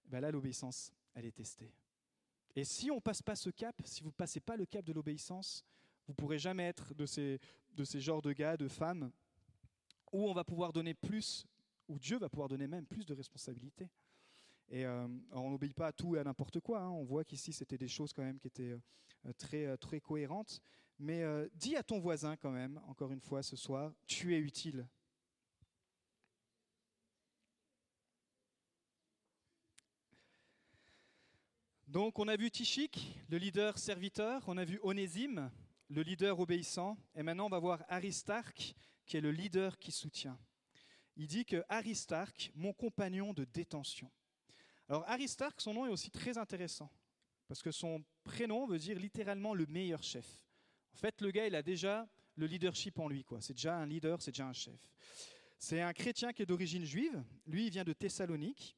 [0.06, 1.72] Ben là, l'obéissance, elle est testée.
[2.56, 4.84] Et si on ne passe pas ce cap, si vous ne passez pas le cap
[4.84, 5.64] de l'obéissance,
[6.06, 7.40] vous ne pourrez jamais être de ces,
[7.74, 9.10] de ces genres de gars, de femmes,
[10.12, 11.46] où on va pouvoir donner plus,
[11.88, 13.88] où Dieu va pouvoir donner même plus de responsabilités.
[14.68, 16.80] Et euh, on n'obéit pas à tout et à n'importe quoi.
[16.80, 16.90] Hein.
[16.90, 18.72] On voit qu'ici, c'était des choses quand même qui étaient
[19.26, 20.60] euh, très, euh, très cohérentes.
[20.98, 24.86] Mais dis à ton voisin quand même, encore une fois ce soir, tu es utile.
[31.88, 35.50] Donc on a vu Tichik, le leader serviteur, on a vu Onésime,
[35.92, 38.74] le leader obéissant, et maintenant on va voir Aristarque,
[39.04, 40.38] qui est le leader qui soutient.
[41.16, 44.10] Il dit que Aristarque, mon compagnon de détention.
[44.88, 46.90] Alors Aristarque, son nom est aussi très intéressant,
[47.46, 50.26] parce que son prénom veut dire littéralement le meilleur chef.
[50.94, 53.42] En fait, le gars, il a déjà le leadership en lui, quoi.
[53.42, 54.80] C'est déjà un leader, c'est déjà un chef.
[55.58, 57.22] C'est un chrétien qui est d'origine juive.
[57.46, 58.76] Lui, il vient de Thessalonique.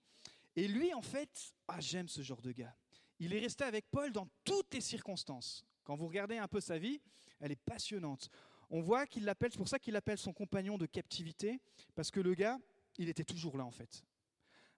[0.57, 2.77] Et lui, en fait, ah, j'aime ce genre de gars.
[3.21, 5.65] Il est resté avec Paul dans toutes les circonstances.
[5.85, 7.01] Quand vous regardez un peu sa vie,
[7.41, 8.31] elle est passionnante.
[8.71, 11.61] On voit qu'il l'appelle, c'est pour ça qu'il l'appelle son compagnon de captivité,
[11.95, 12.59] parce que le gars,
[12.99, 14.03] il était toujours là en fait.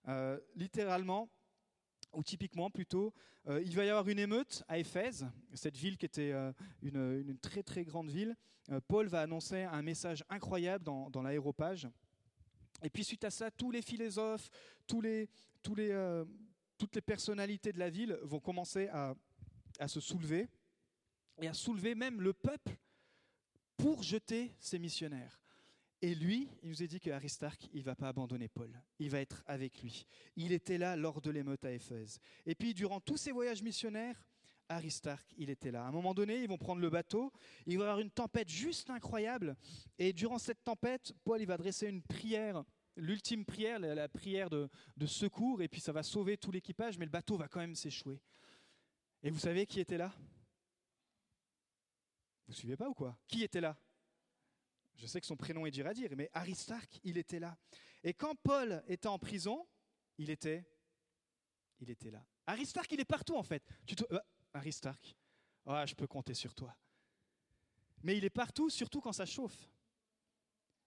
[0.08, 1.28] Euh, littéralement,
[2.12, 3.12] ou typiquement plutôt,
[3.48, 7.38] euh, il va y avoir une émeute à Éphèse, cette ville qui était euh, une,
[7.38, 8.36] très très grande ville.
[8.88, 11.88] Paul va annoncer un message incroyable dans, l'aéropage.
[12.82, 14.50] Et puis suite à ça, tous les philosophes,
[14.88, 15.30] tous les,
[15.62, 20.48] toutes les personnalités de la ville vont commencer à se soulever
[21.40, 22.76] et à soulever même le peuple
[23.76, 25.40] pour jeter ses missionnaires.
[26.02, 28.70] Et lui, il nous a dit qu'Aristarque, il ne va pas abandonner Paul.
[28.98, 30.06] Il va être avec lui.
[30.36, 32.20] Il était là lors de l'émeute à Éphèse.
[32.44, 34.22] Et puis, durant tous ces voyages missionnaires,
[34.68, 35.84] Aristarque, il était là.
[35.84, 37.32] À un moment donné, ils vont prendre le bateau.
[37.66, 39.56] Il va y avoir une tempête juste incroyable.
[39.98, 42.62] Et durant cette tempête, Paul, il va dresser une prière,
[42.96, 45.62] l'ultime prière, la, prière de secours.
[45.62, 48.20] Et puis, ça va sauver tout l'équipage, mais le bateau va quand même s'échouer.
[49.22, 50.12] Et vous savez qui était là?
[52.46, 53.18] Vous suivez pas ou quoi?
[53.26, 53.76] Qui était là?
[54.94, 57.56] Je sais que son prénom est dur à dire, mais Aristarque, il était là.
[58.02, 59.66] Et quand Paul était en prison,
[60.16, 60.64] il était,
[61.80, 62.24] il était là.
[62.46, 63.62] Aristarque, il est partout en fait.
[63.86, 64.18] Tu euh,
[64.54, 65.16] Aristarque,
[65.66, 66.74] ah, je peux compter sur toi.
[68.02, 69.68] Mais il est partout, surtout quand ça chauffe.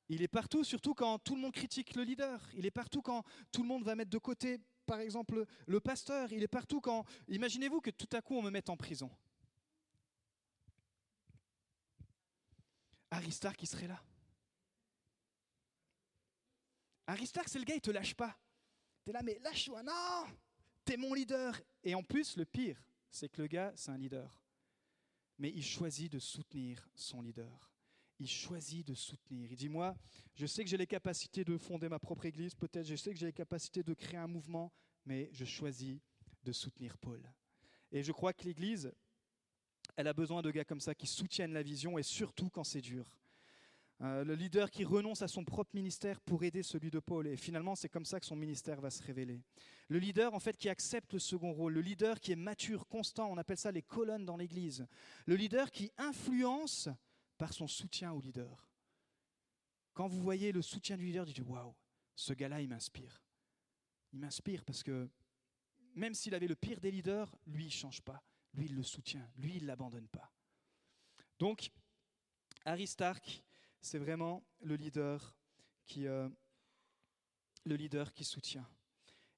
[0.07, 2.49] Il est partout, surtout quand tout le monde critique le leader.
[2.55, 6.31] Il est partout quand tout le monde va mettre de côté, par exemple, le pasteur.
[6.31, 7.05] Il est partout quand...
[7.27, 9.11] Imaginez-vous que tout à coup on me mette en prison.
[13.19, 14.01] Aristarque, il serait là.
[17.05, 18.33] Aristarque, c'est le gars, il te lâche pas.
[19.03, 20.25] Tu es là, mais lâche-toi, non
[20.85, 21.59] Tu es mon leader.
[21.83, 24.41] Et en plus, le pire, c'est que le gars, c'est un leader.
[25.37, 27.69] Mais il choisit de soutenir son leader.
[28.19, 29.51] Il choisit de soutenir.
[29.51, 29.97] Il dit, moi,
[30.33, 33.19] je sais que j'ai les capacités de fonder ma propre église, peut-être, je sais que
[33.19, 34.71] j'ai les capacités de créer un mouvement,
[35.05, 35.99] mais je choisis
[36.43, 37.21] de soutenir Paul.
[37.91, 38.93] Et je crois que l'église,
[39.99, 42.79] elle a besoin de gars comme ça qui soutiennent la vision et surtout quand c'est
[42.79, 43.19] dur.
[43.99, 47.27] Euh, le leader qui renonce à son propre ministère pour aider celui de Paul.
[47.27, 49.41] Et finalement, c'est comme ça que son ministère va se révéler.
[49.89, 51.73] Le leader, en fait, qui accepte le second rôle.
[51.73, 53.29] Le leader qui est mature, constant.
[53.29, 54.87] On appelle ça les colonnes dans l'Église.
[55.25, 56.87] Le leader qui influence
[57.37, 58.69] par son soutien au leader.
[59.93, 61.75] Quand vous voyez le soutien du leader, dites waouh,
[62.15, 63.21] ce gars-là, il m'inspire.
[64.13, 65.09] Il m'inspire parce que
[65.93, 68.23] même s'il avait le pire des leaders, lui, il ne change pas.
[68.53, 69.27] Lui, il le soutient.
[69.37, 70.31] Lui, il ne l'abandonne pas.
[71.37, 71.71] Donc,
[72.65, 73.43] Aristarque,
[73.81, 75.35] c'est vraiment le leader
[75.85, 76.29] qui, euh,
[77.65, 78.67] le leader qui soutient.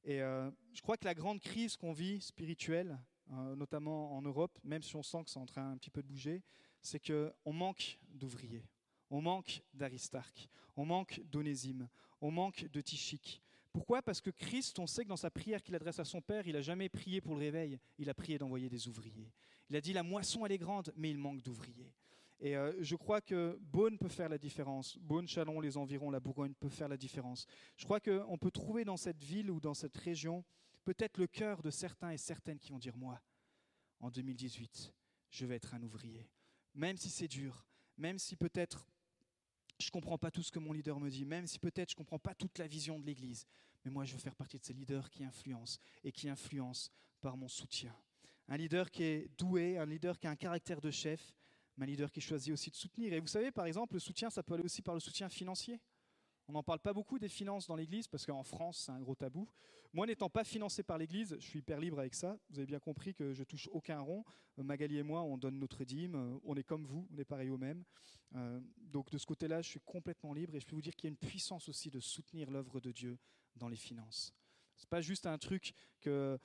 [0.03, 2.99] Et euh, je crois que la grande crise qu'on vit spirituelle,
[3.31, 6.01] euh, notamment en Europe, même si on sent que c'est en train un petit peu
[6.01, 6.43] de bouger,
[6.81, 8.65] c'est qu'on manque d'ouvriers,
[9.09, 11.87] on manque d'Aristarque, on manque d'Onésime,
[12.19, 14.01] on manque de Tichik, pourquoi?
[14.01, 16.53] Parce que Christ, on sait que dans sa prière qu'il adresse à son Père, il
[16.53, 19.31] n'a jamais prié pour le réveil, il a prié d'envoyer des ouvriers.
[19.69, 21.93] Il a dit la moisson elle est grande, mais il manque d'ouvriers.
[22.39, 24.97] Et euh, je crois que Beaune peut faire la différence.
[24.97, 27.45] Beaune, Chalon, les environs, la Bourgogne peut faire la différence.
[27.77, 30.43] Je crois qu'on peut trouver dans cette ville ou dans cette région
[30.83, 33.21] peut-être le cœur de certains et certaines qui vont dire moi,
[33.99, 34.93] en 2018,
[35.29, 36.27] je vais être un ouvrier.
[36.73, 37.65] Même si c'est dur,
[37.97, 38.87] même si peut-être
[39.81, 41.95] je ne comprends pas tout ce que mon leader me dit, même si peut-être je
[41.95, 43.45] ne comprends pas toute la vision de l'Église.
[43.83, 46.89] Mais moi, je veux faire partie de ces leaders qui influencent et qui influencent
[47.19, 47.95] par mon soutien.
[48.47, 51.33] Un leader qui est doué, un leader qui a un caractère de chef,
[51.77, 53.13] mais un leader qui choisit aussi de soutenir.
[53.13, 55.79] Et vous savez, par exemple, le soutien, ça peut aller aussi par le soutien financier.
[56.47, 59.15] On n'en parle pas beaucoup des finances dans l'Église parce qu'en France, c'est un gros
[59.15, 59.47] tabou.
[59.93, 62.37] Moi, n'étant pas financé par l'Église, je suis hyper libre avec ça.
[62.49, 64.23] Vous avez bien compris que je touche aucun rond.
[64.57, 66.15] Euh, Magali et moi, on donne notre dîme.
[66.15, 67.83] Euh, on est comme vous, on est pareil au même.
[68.35, 71.09] Euh, donc de ce côté-là, je suis complètement libre et je peux vous dire qu'il
[71.09, 73.17] y a une puissance aussi de soutenir l'œuvre de Dieu
[73.57, 74.33] dans les finances.
[74.75, 76.39] C'est pas juste un truc que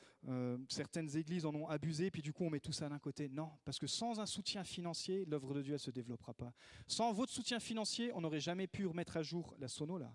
[0.68, 3.28] certaines églises en ont abusé, puis du coup on met tout ça d'un côté.
[3.28, 6.52] Non, parce que sans un soutien financier, l'œuvre de Dieu ne se développera pas.
[6.86, 10.14] Sans votre soutien financier, on n'aurait jamais pu remettre à jour la sono là.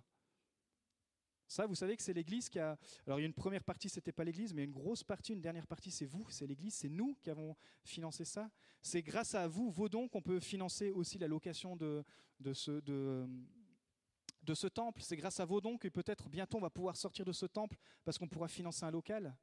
[1.52, 2.78] Ça, vous savez que c'est l'Église qui a.
[3.06, 5.42] Alors, il y a une première partie, c'était pas l'Église, mais une grosse partie, une
[5.42, 8.50] dernière partie, c'est vous, c'est l'Église, c'est nous qui avons financé ça.
[8.82, 12.06] C'est grâce à vous, vos dons, qu'on peut financer aussi la location de,
[12.40, 13.28] de, ce, de,
[14.44, 15.02] de ce temple.
[15.02, 17.78] C'est grâce à vos dons que peut-être bientôt on va pouvoir sortir de ce temple
[18.04, 19.36] parce qu'on pourra financer un local.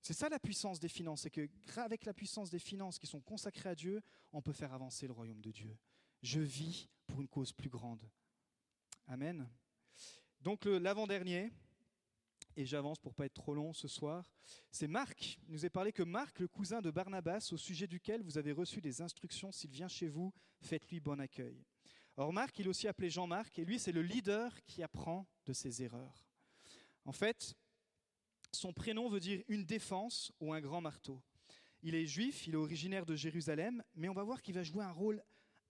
[0.00, 3.20] C'est ça la puissance des finances, c'est que avec la puissance des finances qui sont
[3.20, 5.78] consacrées à Dieu, on peut faire avancer le royaume de Dieu.
[6.22, 8.02] Je vis pour une cause plus grande.
[9.06, 9.48] Amen.
[10.40, 11.52] Donc l'avant-dernier,
[12.56, 14.30] et j'avance pour pas être trop long ce soir,
[14.70, 15.38] c'est Marc.
[15.46, 18.52] Il nous est parlé que Marc, le cousin de Barnabas, au sujet duquel vous avez
[18.52, 21.64] reçu des instructions, s'il vient chez vous, faites-lui bon accueil.
[22.16, 25.52] Or Marc, il est aussi appelé Jean-Marc, et lui, c'est le leader qui apprend de
[25.52, 26.26] ses erreurs.
[27.04, 27.56] En fait,
[28.52, 31.20] son prénom veut dire une défense ou un grand marteau.
[31.82, 34.84] Il est juif, il est originaire de Jérusalem, mais on va voir qu'il va jouer
[34.84, 35.22] un rôle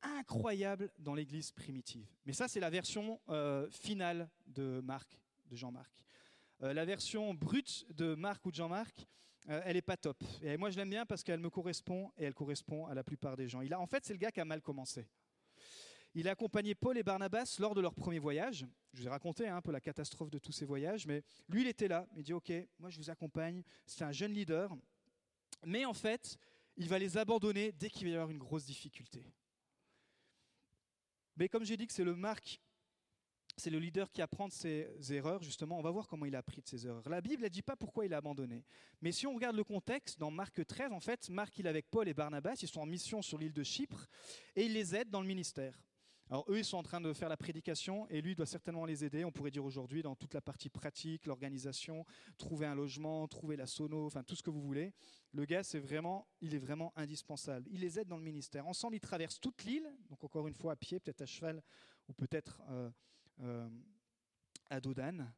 [0.02, 2.06] incroyable dans l'Église primitive.
[2.26, 5.92] Mais ça, c'est la version euh, finale de Marc, de Jean-Marc.
[6.62, 9.06] Euh, la version brute de Marc ou de Jean-Marc,
[9.48, 10.22] euh, elle n'est pas top.
[10.42, 13.36] Et moi, je l'aime bien parce qu'elle me correspond et elle correspond à la plupart
[13.36, 13.60] des gens.
[13.62, 15.08] Il a, en fait, c'est le gars qui a mal commencé.
[16.14, 18.66] Il a accompagné Paul et Barnabas lors de leur premier voyage.
[18.92, 21.62] Je vous ai raconté hein, un peu la catastrophe de tous ces voyages, mais lui,
[21.62, 22.06] il était là.
[22.16, 23.62] Il dit Ok, moi, je vous accompagne.
[23.86, 24.76] C'est un jeune leader.
[25.64, 26.38] Mais en fait,
[26.76, 29.24] il va les abandonner dès qu'il va y avoir une grosse difficulté.
[31.36, 32.60] Mais comme j'ai dit que c'est le Marc,
[33.56, 36.38] c'est le leader qui apprend de ses erreurs, justement, on va voir comment il a
[36.38, 37.08] appris de ses erreurs.
[37.08, 38.64] La Bible ne dit pas pourquoi il a abandonné.
[39.00, 41.90] Mais si on regarde le contexte, dans Marc 13, en fait, Marc, il est avec
[41.90, 44.06] Paul et Barnabas, ils sont en mission sur l'île de Chypre,
[44.56, 45.78] et il les aide dans le ministère.
[46.30, 49.04] Alors eux, ils sont en train de faire la prédication et lui doit certainement les
[49.04, 52.06] aider, on pourrait dire aujourd'hui, dans toute la partie pratique, l'organisation,
[52.38, 54.94] trouver un logement, trouver la sono, enfin tout ce que vous voulez.
[55.32, 57.68] Le gars, c'est vraiment, il est vraiment indispensable.
[57.70, 58.66] Il les aide dans le ministère.
[58.66, 61.62] Ensemble, ils traversent toute l'île, donc encore une fois à pied, peut-être à cheval
[62.08, 62.90] ou peut-être euh,
[63.40, 63.68] euh,
[64.70, 65.32] à Dodane.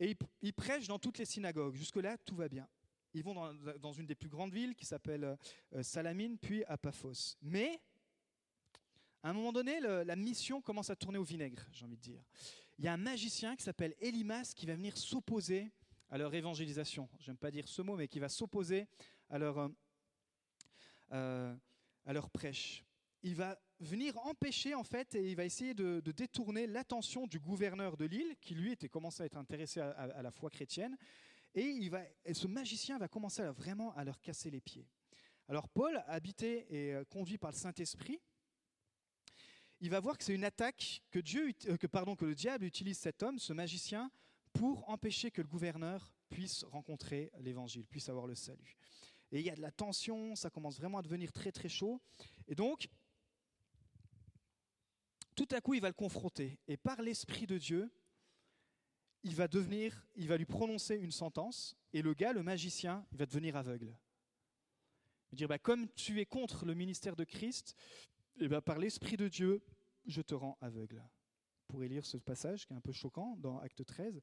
[0.00, 1.74] Et ils, prêchent dans toutes les synagogues.
[1.74, 2.68] Jusque-là, tout va bien.
[3.14, 3.34] Ils vont
[3.80, 5.36] dans, une des plus grandes villes qui s'appelle
[5.74, 7.36] euh, Salamine, puis à Paphos.
[7.42, 7.80] Mais
[9.22, 12.22] à un moment donné, la mission commence à tourner au vinaigre, j'ai envie de dire.
[12.78, 15.72] Il y a un magicien qui s'appelle Elimas qui va venir s'opposer
[16.10, 17.08] à leur évangélisation.
[17.18, 18.86] J'aime pas dire ce mot, mais qui va s'opposer
[19.28, 19.68] à leur, euh,
[21.12, 21.54] euh,
[22.06, 22.84] à leur prêche.
[23.22, 27.96] Il va venir empêcher, en fait, et il va essayer de, détourner l'attention du gouverneur
[27.96, 30.96] de l'île, qui lui était commencé à être intéressé à, la foi chrétienne.
[31.54, 32.02] Et, il va,
[32.32, 34.86] ce magicien va commencer vraiment à leur casser les pieds.
[35.48, 38.20] Alors Paul, habité et euh, conduit par le Saint-Esprit,
[39.80, 42.64] il va voir que c'est une attaque que, Dieu, euh, que, pardon, que le diable
[42.64, 44.10] utilise cet homme, ce magicien,
[44.52, 48.76] pour empêcher que le gouverneur puisse rencontrer l'évangile, puisse avoir le salut.
[49.30, 52.00] Et il y a de la tension, ça commence vraiment à devenir très très chaud.
[52.46, 52.88] Et donc,
[55.34, 56.58] tout à coup, il va le confronter.
[56.66, 57.90] Et par l'Esprit de Dieu,
[59.22, 61.76] il va devenir, il va lui prononcer une sentence.
[61.92, 63.94] Et le gars, le magicien, il va devenir aveugle.
[65.30, 67.76] Il va dire, bah, comme tu es contre le ministère de Christ,
[68.40, 69.62] eh bien, par l'Esprit de Dieu,
[70.06, 71.02] je te rends aveugle.
[71.66, 74.20] Pourrez lire ce passage qui est un peu choquant dans Acte 13.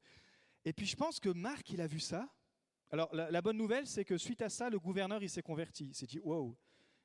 [0.64, 2.28] Et puis je pense que Marc, il a vu ça.
[2.90, 5.86] Alors la, bonne nouvelle, c'est que suite à ça, le gouverneur, il s'est converti.
[5.86, 6.56] Il s'est dit, wow,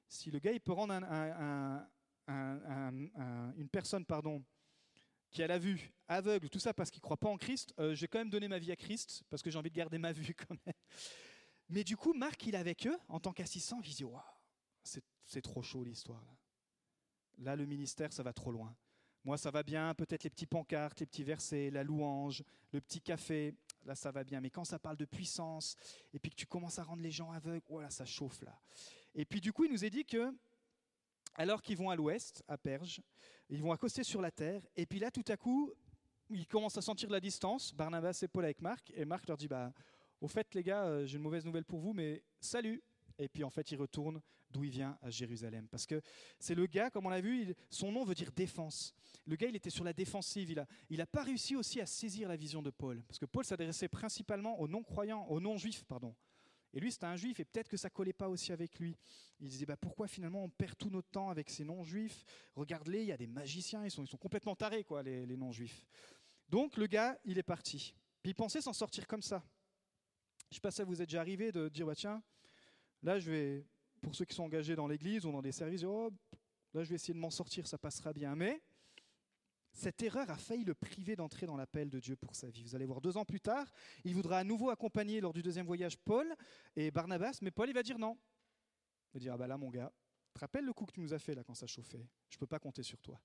[0.07, 0.93] si le gars, il peut rendre
[2.27, 4.43] une personne pardon,
[5.31, 7.95] qui a la vue aveugle, tout ça parce qu'il ne croit pas en Christ, euh,
[7.95, 10.11] j'ai quand même donné ma vie à Christ parce que j'ai envie de garder ma
[10.11, 10.75] vue quand même.
[11.69, 13.79] Mais du coup, Marc, il est avec eux en tant qu'assistant.
[13.83, 14.19] Il dit, wow,
[14.83, 16.21] c'est trop chaud l'histoire.
[16.25, 16.40] Là.
[17.41, 18.75] Là, le ministère, ça va trop loin.
[19.23, 23.01] Moi, ça va bien, peut-être les petits pancartes, les petits versets, la louange, le petit
[23.01, 23.53] café,
[23.85, 24.41] là, ça va bien.
[24.41, 25.75] Mais quand ça parle de puissance,
[26.13, 28.59] et puis que tu commences à rendre les gens aveugles, voilà, ça chauffe là.
[29.13, 30.33] Et puis du coup, il nous est dit que,
[31.35, 33.01] alors qu'ils vont à l'ouest, à Perge,
[33.49, 35.71] ils vont accoster sur la terre, et puis là, tout à coup,
[36.29, 39.47] ils commencent à sentir la distance, Barnabas et Paul avec Marc, et Marc leur dit,
[39.47, 39.73] bah,
[40.19, 42.81] au fait, les gars, euh, j'ai une mauvaise nouvelle pour vous, mais salut,
[43.17, 44.21] et puis en fait il retourne
[44.51, 45.67] d'où il vient à Jérusalem.
[45.69, 46.01] Parce que
[46.39, 48.93] c'est le gars, comme on l'a vu, son nom veut dire défense.
[49.25, 50.49] Le gars, il était sur la défensive.
[50.49, 53.01] Il n'a il a pas réussi aussi à saisir la vision de Paul.
[53.03, 56.15] Parce que Paul s'adressait principalement aux non-croyants, aux non-juifs, pardon.
[56.73, 58.97] Et lui, c'était un juif, et peut-être que ça collait pas aussi avec lui.
[59.39, 62.23] Il disait, bah, pourquoi finalement on perd tout notre temps avec ces non-juifs?
[62.55, 65.85] Regarde-les, il y a des magiciens, ils sont, ils sont complètement tarés, quoi, les, non-juifs.
[66.47, 67.93] Donc le gars, il est parti.
[68.21, 69.43] Puis il pensait s'en sortir comme ça.
[70.49, 72.23] Je ne sais pas si ça vous est déjà arrivé de dire, bah, tiens,
[73.03, 73.65] là je vais,
[74.01, 76.11] pour ceux qui sont engagés dans l'église ou dans des services, oh,
[76.73, 78.35] là je vais essayer de m'en sortir, ça passera bien.
[78.35, 78.61] Mais
[79.71, 82.63] cette erreur a failli le priver d'entrer dans l'appel de Dieu pour sa vie.
[82.63, 83.71] Vous allez voir, deux ans plus tard,
[84.03, 86.35] il voudra à nouveau accompagner lors du deuxième voyage Paul
[86.75, 88.17] et Barnabas, mais Paul il va dire non.
[89.13, 89.91] Il va dire, ah bah là mon gars,
[90.33, 92.07] te rappelles le coup que tu nous as fait là quand ça chauffait?
[92.29, 93.19] Je ne peux pas compter sur toi.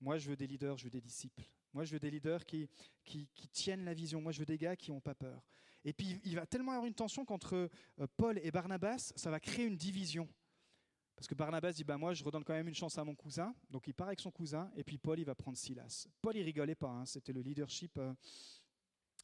[0.00, 1.44] Moi je veux des leaders, je veux des disciples.
[1.72, 2.68] Moi je veux des leaders qui,
[3.04, 4.20] qui, tiennent la vision.
[4.20, 5.42] Moi je veux des gars qui n'ont pas peur.
[5.84, 9.40] Et puis il va tellement avoir une tension qu'entre euh, Paul et Barnabas, ça va
[9.40, 10.28] créer une division.
[11.16, 13.54] Parce que Barnabas dit, bah, moi je redonne quand même une chance à mon cousin.
[13.68, 16.08] Donc il part avec son cousin, et puis Paul, il va prendre Silas.
[16.22, 17.96] Paul, il rigolait pas, hein, c'était le leadership.
[17.98, 18.14] Euh,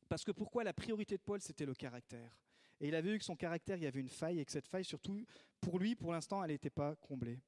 [0.08, 2.38] parce que pourquoi la priorité de Paul, c'était le caractère?
[2.80, 4.66] Et il avait vu que son caractère, il y avait une faille, et que cette
[4.66, 5.24] faille, surtout,
[5.60, 7.40] pour lui, pour l'instant, elle n'était pas comblée.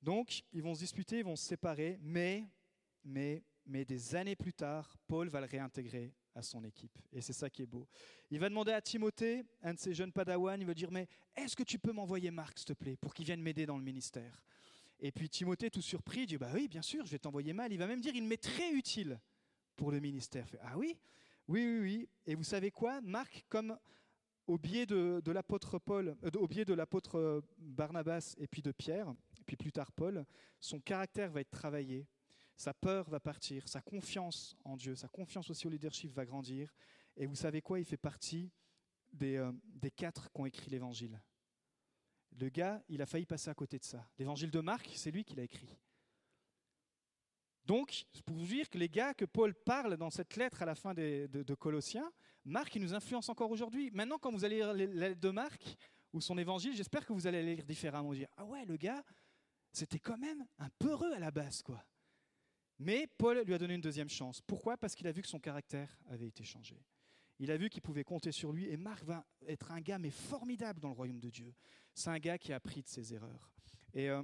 [0.00, 2.48] Donc, ils vont se disputer, ils vont se séparer, mais,
[3.04, 6.96] mais, mais des années plus tard, Paul va le réintégrer à son équipe.
[7.12, 7.86] Et c'est ça qui est beau.
[8.30, 11.56] Il va demander à Timothée, un de ses jeunes padawans, il va dire, mais est-ce
[11.56, 14.42] que tu peux m'envoyer Marc, s'il te plaît, pour qu'il vienne m'aider dans le ministère?
[15.00, 17.72] Et puis Timothée, tout surpris, dit, bah oui, bien sûr, je vais t'envoyer mal.
[17.72, 19.20] Il va même dire, il m'est très utile
[19.76, 20.46] pour le ministère.
[20.62, 20.96] ah oui?
[21.46, 22.08] Oui, oui, oui.
[22.26, 23.78] Et vous savez quoi Marc, comme
[24.46, 29.14] au biais de, l'apôtre Paul, euh, au biais de l'apôtre Barnabas et puis de Pierre,
[29.38, 30.24] et puis plus tard Paul,
[30.58, 32.06] son caractère va être travaillé
[32.58, 36.74] sa peur va partir, sa confiance en Dieu, sa confiance aussi au leadership va grandir.
[37.16, 37.78] Et vous savez quoi?
[37.78, 38.50] Il fait partie
[39.12, 41.22] des, euh, des quatre qui ont écrit l'évangile.
[42.32, 44.04] Le gars, il a failli passer à côté de ça.
[44.18, 45.78] L'évangile de Marc, c'est lui qui l'a écrit.
[47.64, 50.74] Donc, pour vous dire que les gars que Paul parle dans cette lettre à la
[50.74, 52.10] fin de, de, Colossiens,
[52.44, 53.90] Marc, il nous influence encore aujourd'hui.
[53.92, 55.76] Maintenant, quand vous allez lire la lettre de Marc
[56.12, 58.12] ou son évangile, j'espère que vous allez lire différemment.
[58.12, 59.04] Dire, ah ouais, le gars,
[59.70, 61.84] c'était quand même un peureux à la base, quoi.
[62.78, 64.40] Mais Paul lui a donné une deuxième chance.
[64.40, 64.76] Pourquoi?
[64.76, 66.80] Parce qu'il a vu que son caractère avait été changé.
[67.40, 70.10] Il a vu qu'il pouvait compter sur lui et Marc va être un gars mais
[70.10, 71.54] formidable dans le royaume de Dieu.
[71.94, 73.50] C'est un gars qui a appris de ses erreurs.
[73.94, 74.22] Et euh,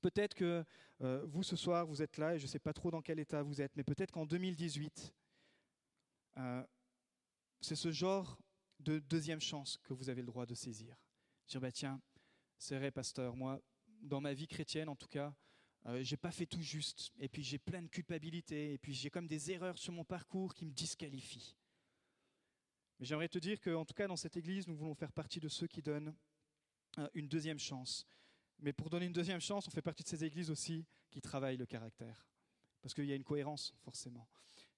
[0.00, 0.64] peut-être que
[1.02, 3.18] euh, vous ce soir vous êtes là et je ne sais pas trop dans quel
[3.18, 5.14] état vous êtes, mais peut-être qu'en 2018,
[6.38, 6.64] euh,
[7.60, 8.38] c'est ce genre
[8.80, 10.96] de deuxième chance que vous avez le droit de saisir.
[11.48, 12.00] Dire bah tiens,
[12.58, 13.60] c'est vrai pasteur, moi
[14.00, 15.34] dans ma vie chrétienne en tout cas,
[15.86, 19.10] euh, j'ai pas fait tout juste, et puis j'ai plein de culpabilité, et puis j'ai
[19.10, 21.54] comme des erreurs sur mon parcours qui me disqualifient.
[22.98, 25.48] Mais j'aimerais te dire qu'en tout cas dans cette église, nous voulons faire partie de
[25.48, 26.14] ceux qui donnent
[26.98, 28.06] euh, une deuxième chance.
[28.60, 31.58] Mais pour donner une deuxième chance, on fait partie de ces églises aussi qui travaillent
[31.58, 32.26] le caractère.
[32.80, 34.26] Parce qu'il y a une cohérence, forcément.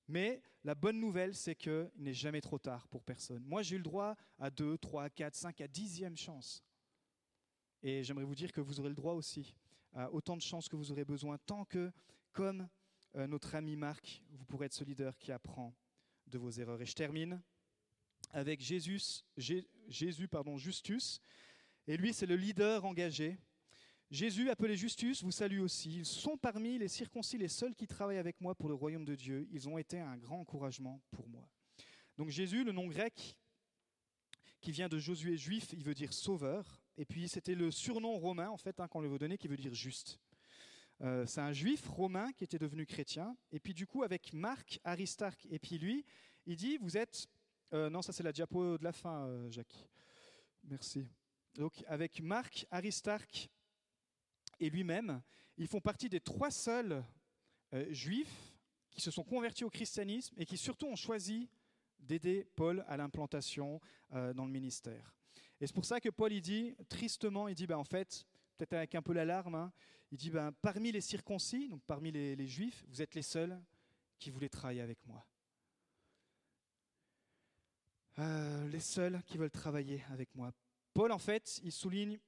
[0.09, 3.45] Mais la bonne nouvelle, c'est qu'il n'est jamais trop tard pour personne.
[3.45, 6.65] Moi, j'ai eu le droit à 2, 3, 4, 5, à dixième chance.
[7.83, 9.55] Et j'aimerais vous dire que vous aurez le droit aussi
[10.13, 11.91] autant de chances que vous aurez besoin, tant que,
[12.33, 12.69] comme
[13.17, 15.75] euh, notre ami Marc, vous pourrez être ce leader qui apprend
[16.27, 16.81] de vos erreurs.
[16.83, 17.43] Et je termine
[18.33, 19.01] avec Jésus,
[19.89, 21.21] Jésus pardon, Justus.
[21.87, 23.39] Et lui, c'est le leader engagé.
[24.11, 25.99] Jésus, appelé Justus, vous salue aussi.
[25.99, 29.15] Ils sont parmi les circoncis les seuls qui travaillent avec moi pour le royaume de
[29.15, 29.49] Dieu.
[29.51, 31.49] Ils ont été un grand encouragement pour moi.
[32.17, 33.37] Donc Jésus, le nom grec
[34.61, 36.83] qui vient de Josué juif, il veut dire sauveur.
[36.99, 39.57] Et puis c'était le surnom romain, en fait, hein, qu'on lui veut donner, qui veut
[39.57, 40.19] dire juste.
[41.03, 43.37] Euh, c'est un juif romain qui était devenu chrétien.
[43.53, 46.05] Et puis du coup, avec Marc, Aristarque et puis lui,
[46.47, 47.29] il dit, vous êtes...
[47.73, 49.89] Euh, non, ça c'est la diapo de la fin, euh, Jacques.
[50.65, 51.07] Merci.
[51.55, 53.51] Donc avec Marc, Aristarque
[54.59, 55.23] et lui-même,
[55.59, 57.05] ils font partie des trois seuls
[57.91, 58.55] juifs
[58.91, 61.51] qui se sont convertis au christianisme et qui surtout ont choisi
[61.99, 63.81] d'aider Paul à l'implantation
[64.11, 65.15] dans le ministère.
[65.61, 68.27] Et c'est pour ça que Paul, il dit, tristement, il dit, ben, en fait,
[68.59, 69.73] peut-être avec un peu l'alarme, hein,
[70.11, 73.59] il dit, ben, parmi les circoncis, donc parmi les, juifs, vous êtes les seuls
[74.19, 75.27] qui voulaient travailler avec moi.
[78.19, 80.53] Euh, les seuls qui veulent travailler avec moi.
[80.95, 82.19] Paul, en fait, il souligne,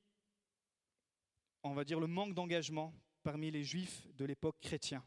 [1.62, 5.05] on va dire, le manque d'engagement parmi les juifs de l'époque chrétien,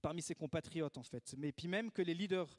[0.00, 1.34] parmi ses compatriotes, en fait.
[1.38, 2.56] Mais puis même que les leaders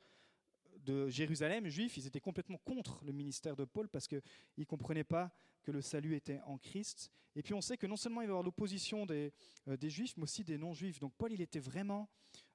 [0.84, 4.22] de Jérusalem, juifs, ils étaient complètement contre le ministère de Paul parce qu'ils
[4.58, 5.32] ne comprenaient pas
[5.64, 7.12] que le salut était en Christ.
[7.36, 9.34] Et puis on sait que non seulement il va y avoir l'opposition des,
[9.68, 11.00] euh, des, juifs, mais aussi des non-juifs.
[11.00, 12.10] Donc Paul, il était vraiment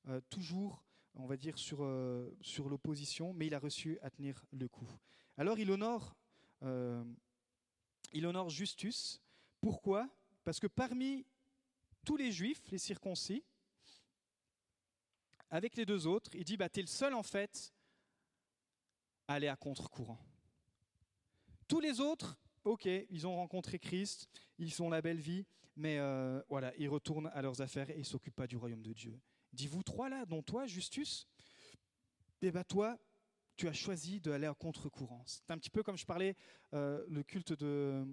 [0.09, 4.45] euh, toujours, on va dire, sur, euh, sur l'opposition, mais il a reçu à tenir
[4.53, 4.89] le coup.
[5.37, 6.17] Alors il honore,
[8.13, 9.21] il honore Justus.
[9.61, 10.09] Pourquoi?
[10.45, 11.25] Parce que parmi
[12.05, 13.45] tous les juifs, les circoncis,
[15.51, 17.73] avec les deux autres, il dit, bah, tu es le seul en fait
[19.29, 20.19] aller à contre-courant.
[21.69, 26.43] Tous les autres, ok, ils ont rencontré Christ, ils ont la belle vie, mais euh,
[26.49, 29.21] voilà, ils retournent à leurs affaires et ils s'occupent pas du royaume de Dieu.
[29.53, 31.29] Dis-vous trois là, dont toi, Justus,
[32.43, 32.99] eh ben toi,
[33.57, 35.23] tu as choisi d'aller à contre-courant.
[35.27, 36.37] C'est un petit peu comme je parlais
[36.75, 38.07] euh, le culte de,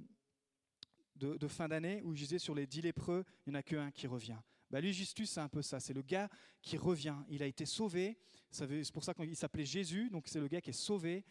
[1.16, 3.92] de, fin d'année où je disais sur les dix lépreux, il n'y en a qu'un
[3.92, 4.40] qui revient.
[4.70, 5.80] Bah lui, Justus, c'est un peu ça.
[5.80, 6.30] C'est le gars
[6.62, 7.18] qui revient.
[7.30, 8.18] Il a été sauvé.
[8.52, 10.10] C'est pour ça qu'il s'appelait Jésus.
[10.10, 11.26] Donc c'est le gars qui est sauvé.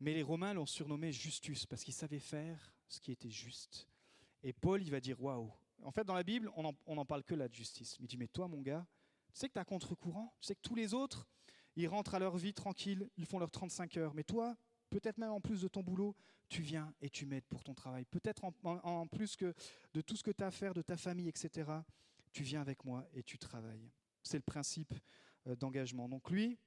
[0.00, 3.88] Mais les Romains l'ont surnommé Justus parce qu'il savait faire ce qui était juste.
[4.42, 5.50] Et Paul, il va dire waouh.
[5.82, 7.98] En fait, dans la Bible, on n'en parle que là de justice.
[7.98, 8.86] Mais il dit mais toi, mon gars,
[9.32, 10.34] tu sais que tu as contre-courant?
[10.40, 11.28] Tu sais que tous les autres,
[11.74, 13.08] ils rentrent à leur vie tranquille.
[13.16, 14.14] Ils font leurs 35 heures.
[14.14, 14.56] Mais toi,
[14.90, 16.14] peut-être même en plus de ton boulot,
[16.48, 18.04] tu viens et tu m'aides pour ton travail.
[18.04, 19.54] Peut-être en, plus que
[19.94, 21.70] de tout ce que tu as à faire, de ta famille, etc.
[22.36, 23.90] Tu viens avec moi et tu travailles.
[24.22, 24.92] C'est le principe
[25.46, 26.06] euh, d'engagement.
[26.06, 26.58] Donc lui,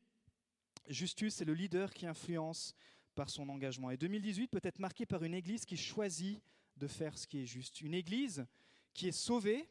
[0.87, 2.73] Justus, c'est le leader qui influence
[3.13, 3.91] par son engagement.
[3.91, 6.41] Et 2018 peut être marqué par une église qui choisit
[6.75, 7.81] de faire ce qui est juste.
[7.81, 8.47] Une église
[8.95, 9.69] qui est sauvée.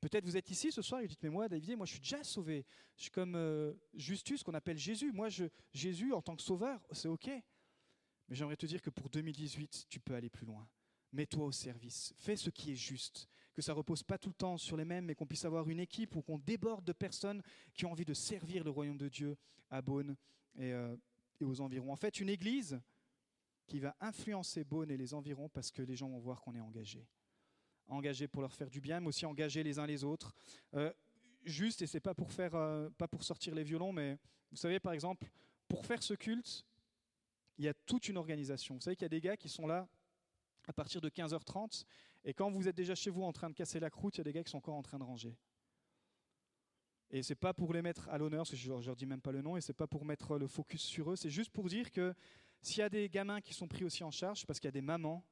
[0.00, 2.00] Peut-être vous êtes ici ce soir et vous dites, mais moi, David, moi je suis
[2.00, 2.64] déjà sauvé.
[2.96, 5.10] Je suis comme euh, Justus, qu'on appelle Jésus.
[5.10, 5.30] Moi,
[5.72, 7.26] Jésus, en tant que sauveur, c'est OK.
[7.26, 10.68] Mais j'aimerais te dire que pour 2018, tu peux aller plus loin.
[11.12, 12.14] Mets-toi au service.
[12.18, 13.28] Fais ce qui est juste.
[13.60, 15.80] Que ça repose pas tout le temps sur les mêmes, mais qu'on puisse avoir une
[15.80, 17.42] équipe ou qu'on déborde de personnes
[17.74, 19.36] qui ont envie de servir le royaume de Dieu
[19.68, 20.16] à Beaune
[20.56, 20.96] et, euh,
[21.38, 21.92] et aux environs.
[21.92, 22.80] En fait, une église
[23.66, 26.60] qui va influencer Beaune et les environs parce que les gens vont voir qu'on est
[26.60, 27.06] engagé.
[27.86, 30.34] Engagé pour leur faire du bien, mais aussi engagé les uns les autres.
[30.72, 30.90] Euh,
[31.44, 34.16] juste, et c'est pas pour faire, euh, pas pour sortir les violons, mais
[34.50, 35.30] vous savez, par exemple,
[35.68, 36.64] pour faire ce culte,
[37.58, 38.76] il y a toute une organisation.
[38.76, 39.86] Vous savez qu'il y a des gars qui sont là
[40.66, 41.84] à partir de 15h30,
[42.24, 44.20] et quand vous êtes déjà chez vous en train de casser la croûte, il y
[44.22, 45.36] a des gars qui sont encore en train de ranger.
[47.10, 49.20] Et c'est pas pour les mettre à l'honneur, parce que je, ne leur dis même
[49.20, 51.68] pas le nom, et c'est pas pour mettre le focus sur eux, c'est juste pour
[51.68, 52.14] dire que
[52.62, 54.72] s'il y a des gamins qui sont pris aussi en charge, parce qu'il y a
[54.72, 55.24] des mamans,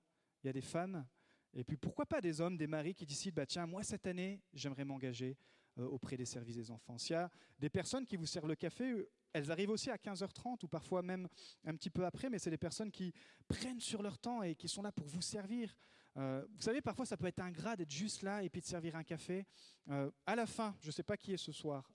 [0.42, 1.06] il y a des femmes,
[1.54, 4.42] et puis pourquoi pas des hommes, des maris qui décident, bah tiens, moi cette année,
[4.52, 5.36] j'aimerais m'engager
[5.78, 6.98] euh, auprès des services des enfants.
[6.98, 8.94] S'il y a des personnes qui vous servent le café,
[9.32, 11.28] elles arrivent aussi à 15h30 ou parfois même
[11.64, 13.12] un petit peu après, mais c'est des personnes qui
[13.46, 15.76] prennent sur leur temps et qui sont là pour vous servir.
[16.18, 18.96] Euh, vous savez, parfois ça peut être ingrat d'être juste là et puis de servir
[18.96, 19.46] un café.
[19.88, 21.90] Euh, à la fin, je ne sais pas qui est ce soir,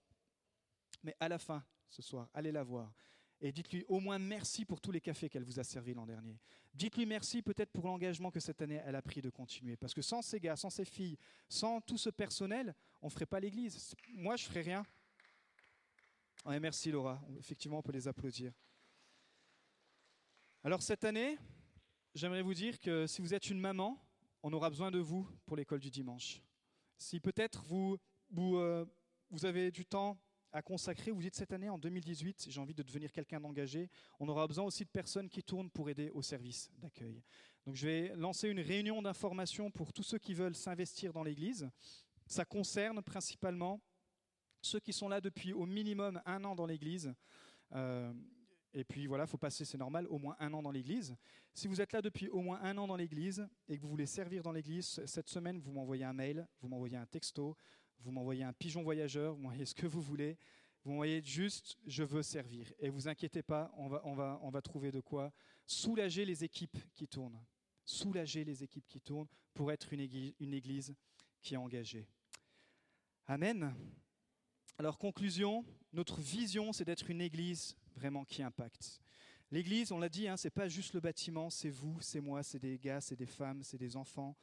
[1.04, 2.94] mais à la fin ce soir, allez la voir.
[3.42, 6.40] Et dites-lui au moins merci pour tous les cafés qu'elle vous a servis l'an dernier.
[6.74, 9.76] Dites-lui merci peut-être pour l'engagement que cette année elle a pris de continuer.
[9.76, 11.18] Parce que sans ces gars, sans ces filles,
[11.50, 13.94] sans tout ce personnel, on ne ferait pas l'église.
[14.14, 14.84] Moi, je ne ferais rien
[16.46, 17.22] merci Laura.
[17.40, 18.52] Effectivement, on peut les applaudir.
[20.64, 21.38] Alors cette année,
[22.14, 23.98] j'aimerais vous dire que si vous êtes une maman,
[24.44, 26.42] on aura besoin de vous pour l'école du dimanche.
[26.98, 27.98] Si peut-être vous,
[28.30, 28.86] vous, euh,
[29.44, 30.20] avez du temps
[30.52, 33.90] à consacrer, vous dites cette année, en 2018, j'ai envie de devenir quelqu'un d'engagé,
[34.20, 37.24] on aura besoin aussi de personnes qui tournent pour aider au service d'accueil.
[37.66, 41.68] Donc je vais lancer une réunion d'information pour tous ceux qui veulent s'investir dans l'Église.
[42.28, 43.82] Ça concerne principalement
[44.62, 47.14] ceux qui sont là depuis au minimum un an dans l'Église.
[47.72, 48.14] Euh,
[48.74, 51.16] et puis voilà, il faut passer, c'est normal, au moins un an dans l'Église.
[51.54, 54.08] Si vous êtes là depuis au moins un an dans l'Église et que vous voulez
[54.08, 57.56] servir dans l'Église, cette semaine, vous m'envoyez un mail, vous m'envoyez un texto,
[58.00, 60.38] vous m'envoyez un pigeon voyageur, vous m'envoyez ce que vous voulez.
[60.84, 62.74] Vous m'envoyez juste, je veux servir.
[62.80, 65.32] Et vous inquiétez pas, on va, on, va, on va trouver de quoi
[65.66, 67.40] soulager les équipes qui tournent.
[67.86, 70.94] Soulager les équipes qui tournent pour être une église, une église
[71.42, 72.08] qui est engagée.
[73.28, 73.74] Amen.
[74.78, 75.64] Alors, conclusion,
[75.94, 79.02] notre vision, c'est d'être une église vraiment qui impacte.
[79.52, 82.42] L'église, on l'a dit, hein, ce n'est pas juste le bâtiment, c'est vous, c'est moi,
[82.44, 84.36] c'est des gars, c'est des femmes, c'est des enfants.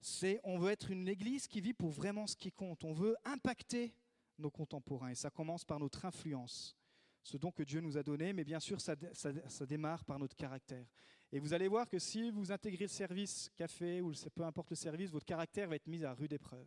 [0.00, 2.84] C'est, on veut être une église qui vit pour vraiment ce qui compte.
[2.84, 3.94] On veut impacter
[4.38, 6.76] nos contemporains et ça commence par notre influence,
[7.22, 10.36] ce don que Dieu nous a donné, mais bien sûr, ça, ça démarre par notre
[10.36, 10.86] caractère.
[11.32, 14.76] Et vous allez voir que si vous intégrez le service café ou peu importe le
[14.76, 16.66] service, votre caractère va être mis à rude épreuve.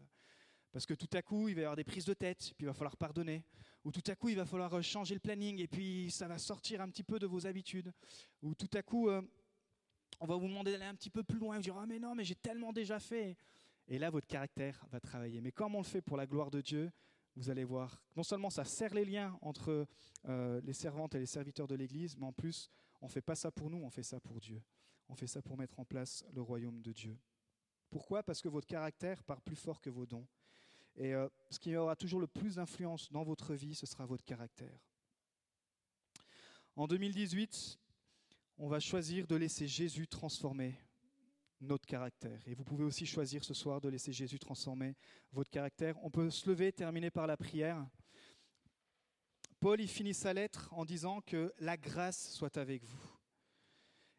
[0.71, 2.67] Parce que tout à coup, il va y avoir des prises de tête, puis il
[2.67, 3.43] va falloir pardonner.
[3.85, 6.37] Ou tout à coup, il va falloir euh, changer le planning, et puis ça va
[6.37, 7.91] sortir un petit peu de vos habitudes.
[8.41, 9.21] Ou tout à coup, euh,
[10.19, 12.15] on va vous demander d'aller un petit peu plus loin, vous dire Ah, mais non,
[12.15, 13.37] mais j'ai tellement déjà fait.
[13.87, 15.41] Et là, votre caractère va travailler.
[15.41, 16.91] Mais comme on le fait pour la gloire de Dieu,
[17.35, 19.87] vous allez voir, non seulement ça serre les liens entre
[20.27, 22.69] euh, les servantes et les serviteurs de l'Église, mais en plus,
[23.01, 24.61] on ne fait pas ça pour nous, on fait ça pour Dieu.
[25.07, 27.17] On fait ça pour mettre en place le royaume de Dieu.
[27.89, 28.21] Pourquoi?
[28.21, 30.27] Parce que votre caractère part plus fort que vos dons.
[30.99, 34.25] Et euh, ce qui aura toujours le plus d'influence dans votre vie, ce sera votre
[34.25, 34.77] caractère.
[36.75, 37.79] En 2018,
[38.57, 40.77] on va choisir de laisser Jésus transformer
[41.61, 42.45] notre caractère.
[42.45, 44.97] Et vous pouvez aussi choisir ce soir de laisser Jésus transformer
[45.31, 45.95] votre caractère.
[46.03, 47.87] On peut se lever, terminer par la prière.
[49.61, 53.17] Paul, il finit sa lettre en disant que la grâce soit avec vous.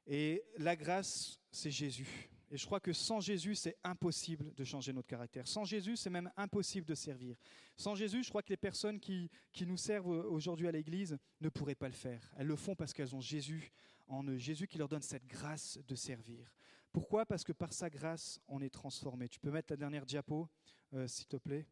[0.06, 2.29] Et la grâce, c'est Jésus.
[2.50, 5.46] Et je crois que sans Jésus, c'est impossible de changer notre caractère.
[5.46, 7.36] Sans Jésus, c'est même impossible de servir.
[7.76, 11.48] Sans Jésus, je crois que les personnes qui, qui nous servent aujourd'hui à l'Église ne
[11.48, 12.28] pourraient pas le faire.
[12.36, 13.70] Elles le font parce qu'elles ont Jésus
[14.08, 16.52] en eux, Jésus qui leur donne cette grâce de servir.
[16.92, 17.24] Pourquoi?
[17.24, 19.28] Parce que par sa grâce, on est transformé.
[19.28, 20.48] Tu peux mettre la dernière diapo,
[20.92, 21.66] euh, s'il te plaît?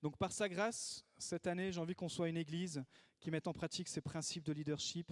[0.00, 2.82] Donc par sa grâce, cette année, j'ai envie qu'on soit une église
[3.22, 5.10] qui mette en pratique ces principes de leadership,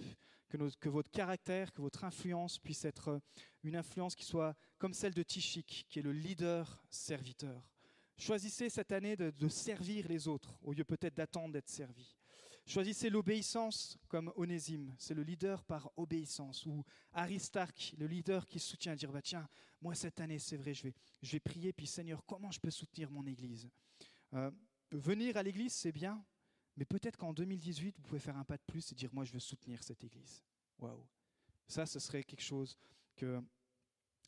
[0.49, 3.19] que, votre caractère, que votre influence puisse être euh,
[3.63, 7.71] une influence qui soit comme celle de Tichik, qui est le leader serviteur.
[8.17, 12.17] Choisissez cette année de, de servir les autres, au lieu peut-être d'attendre d'être servi.
[12.65, 16.83] Choisissez l'obéissance comme Onésime, c'est le leader par obéissance, ou
[17.13, 19.47] Aristarque, le leader qui soutient, dire bah tiens,
[19.81, 22.71] moi cette année c'est vrai, je vais, je vais prier, puis Seigneur, comment je peux
[22.71, 23.69] soutenir mon Église?
[24.33, 24.51] Euh,
[24.91, 26.21] Venir à l'Église c'est bien,
[26.77, 29.33] mais peut-être qu'en 2018 vous pouvez faire un pas de plus et dire moi je
[29.33, 30.43] veux soutenir cette Église.
[30.79, 31.05] Waouh,
[31.67, 32.77] ça ce serait quelque chose
[33.15, 33.41] que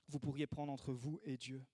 [0.07, 1.65] vous pourriez prendre entre vous et Dieu.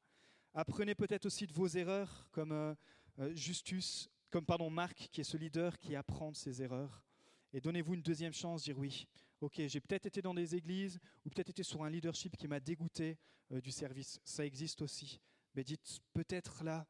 [0.53, 2.74] Apprenez peut-être aussi de vos erreurs, comme euh,
[3.20, 7.03] euh, Justus comme pardon, Marc, qui est ce leader qui apprend de ses erreurs.
[7.51, 9.07] Et donnez-vous une deuxième chance, dire oui,
[9.41, 12.59] ok, j'ai peut-être été dans des églises ou peut-être été sur un leadership qui m'a
[12.59, 13.17] dégoûté
[13.51, 14.20] euh, du service.
[14.24, 15.20] Ça existe aussi.
[15.55, 16.86] Mais dites peut-être là,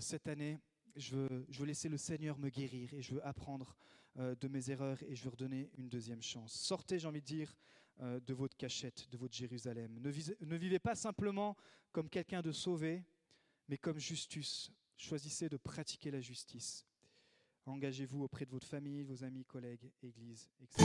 [0.00, 0.60] cette année,
[0.96, 3.76] je veux, laisser le Seigneur me guérir et je veux apprendre
[4.18, 6.52] euh, de mes erreurs et je veux redonner une deuxième chance.
[6.52, 7.54] Sortez, j'ai envie de dire,
[8.00, 10.00] de votre cachette, de votre Jérusalem.
[10.00, 11.56] Ne, ne vivez pas simplement
[11.92, 13.04] comme quelqu'un de sauvé,
[13.68, 14.72] mais comme Justus,
[15.02, 16.86] Choisissez de pratiquer la justice.
[17.66, 20.84] Engagez-vous auprès de votre famille, vos amis, collègues, église, etc.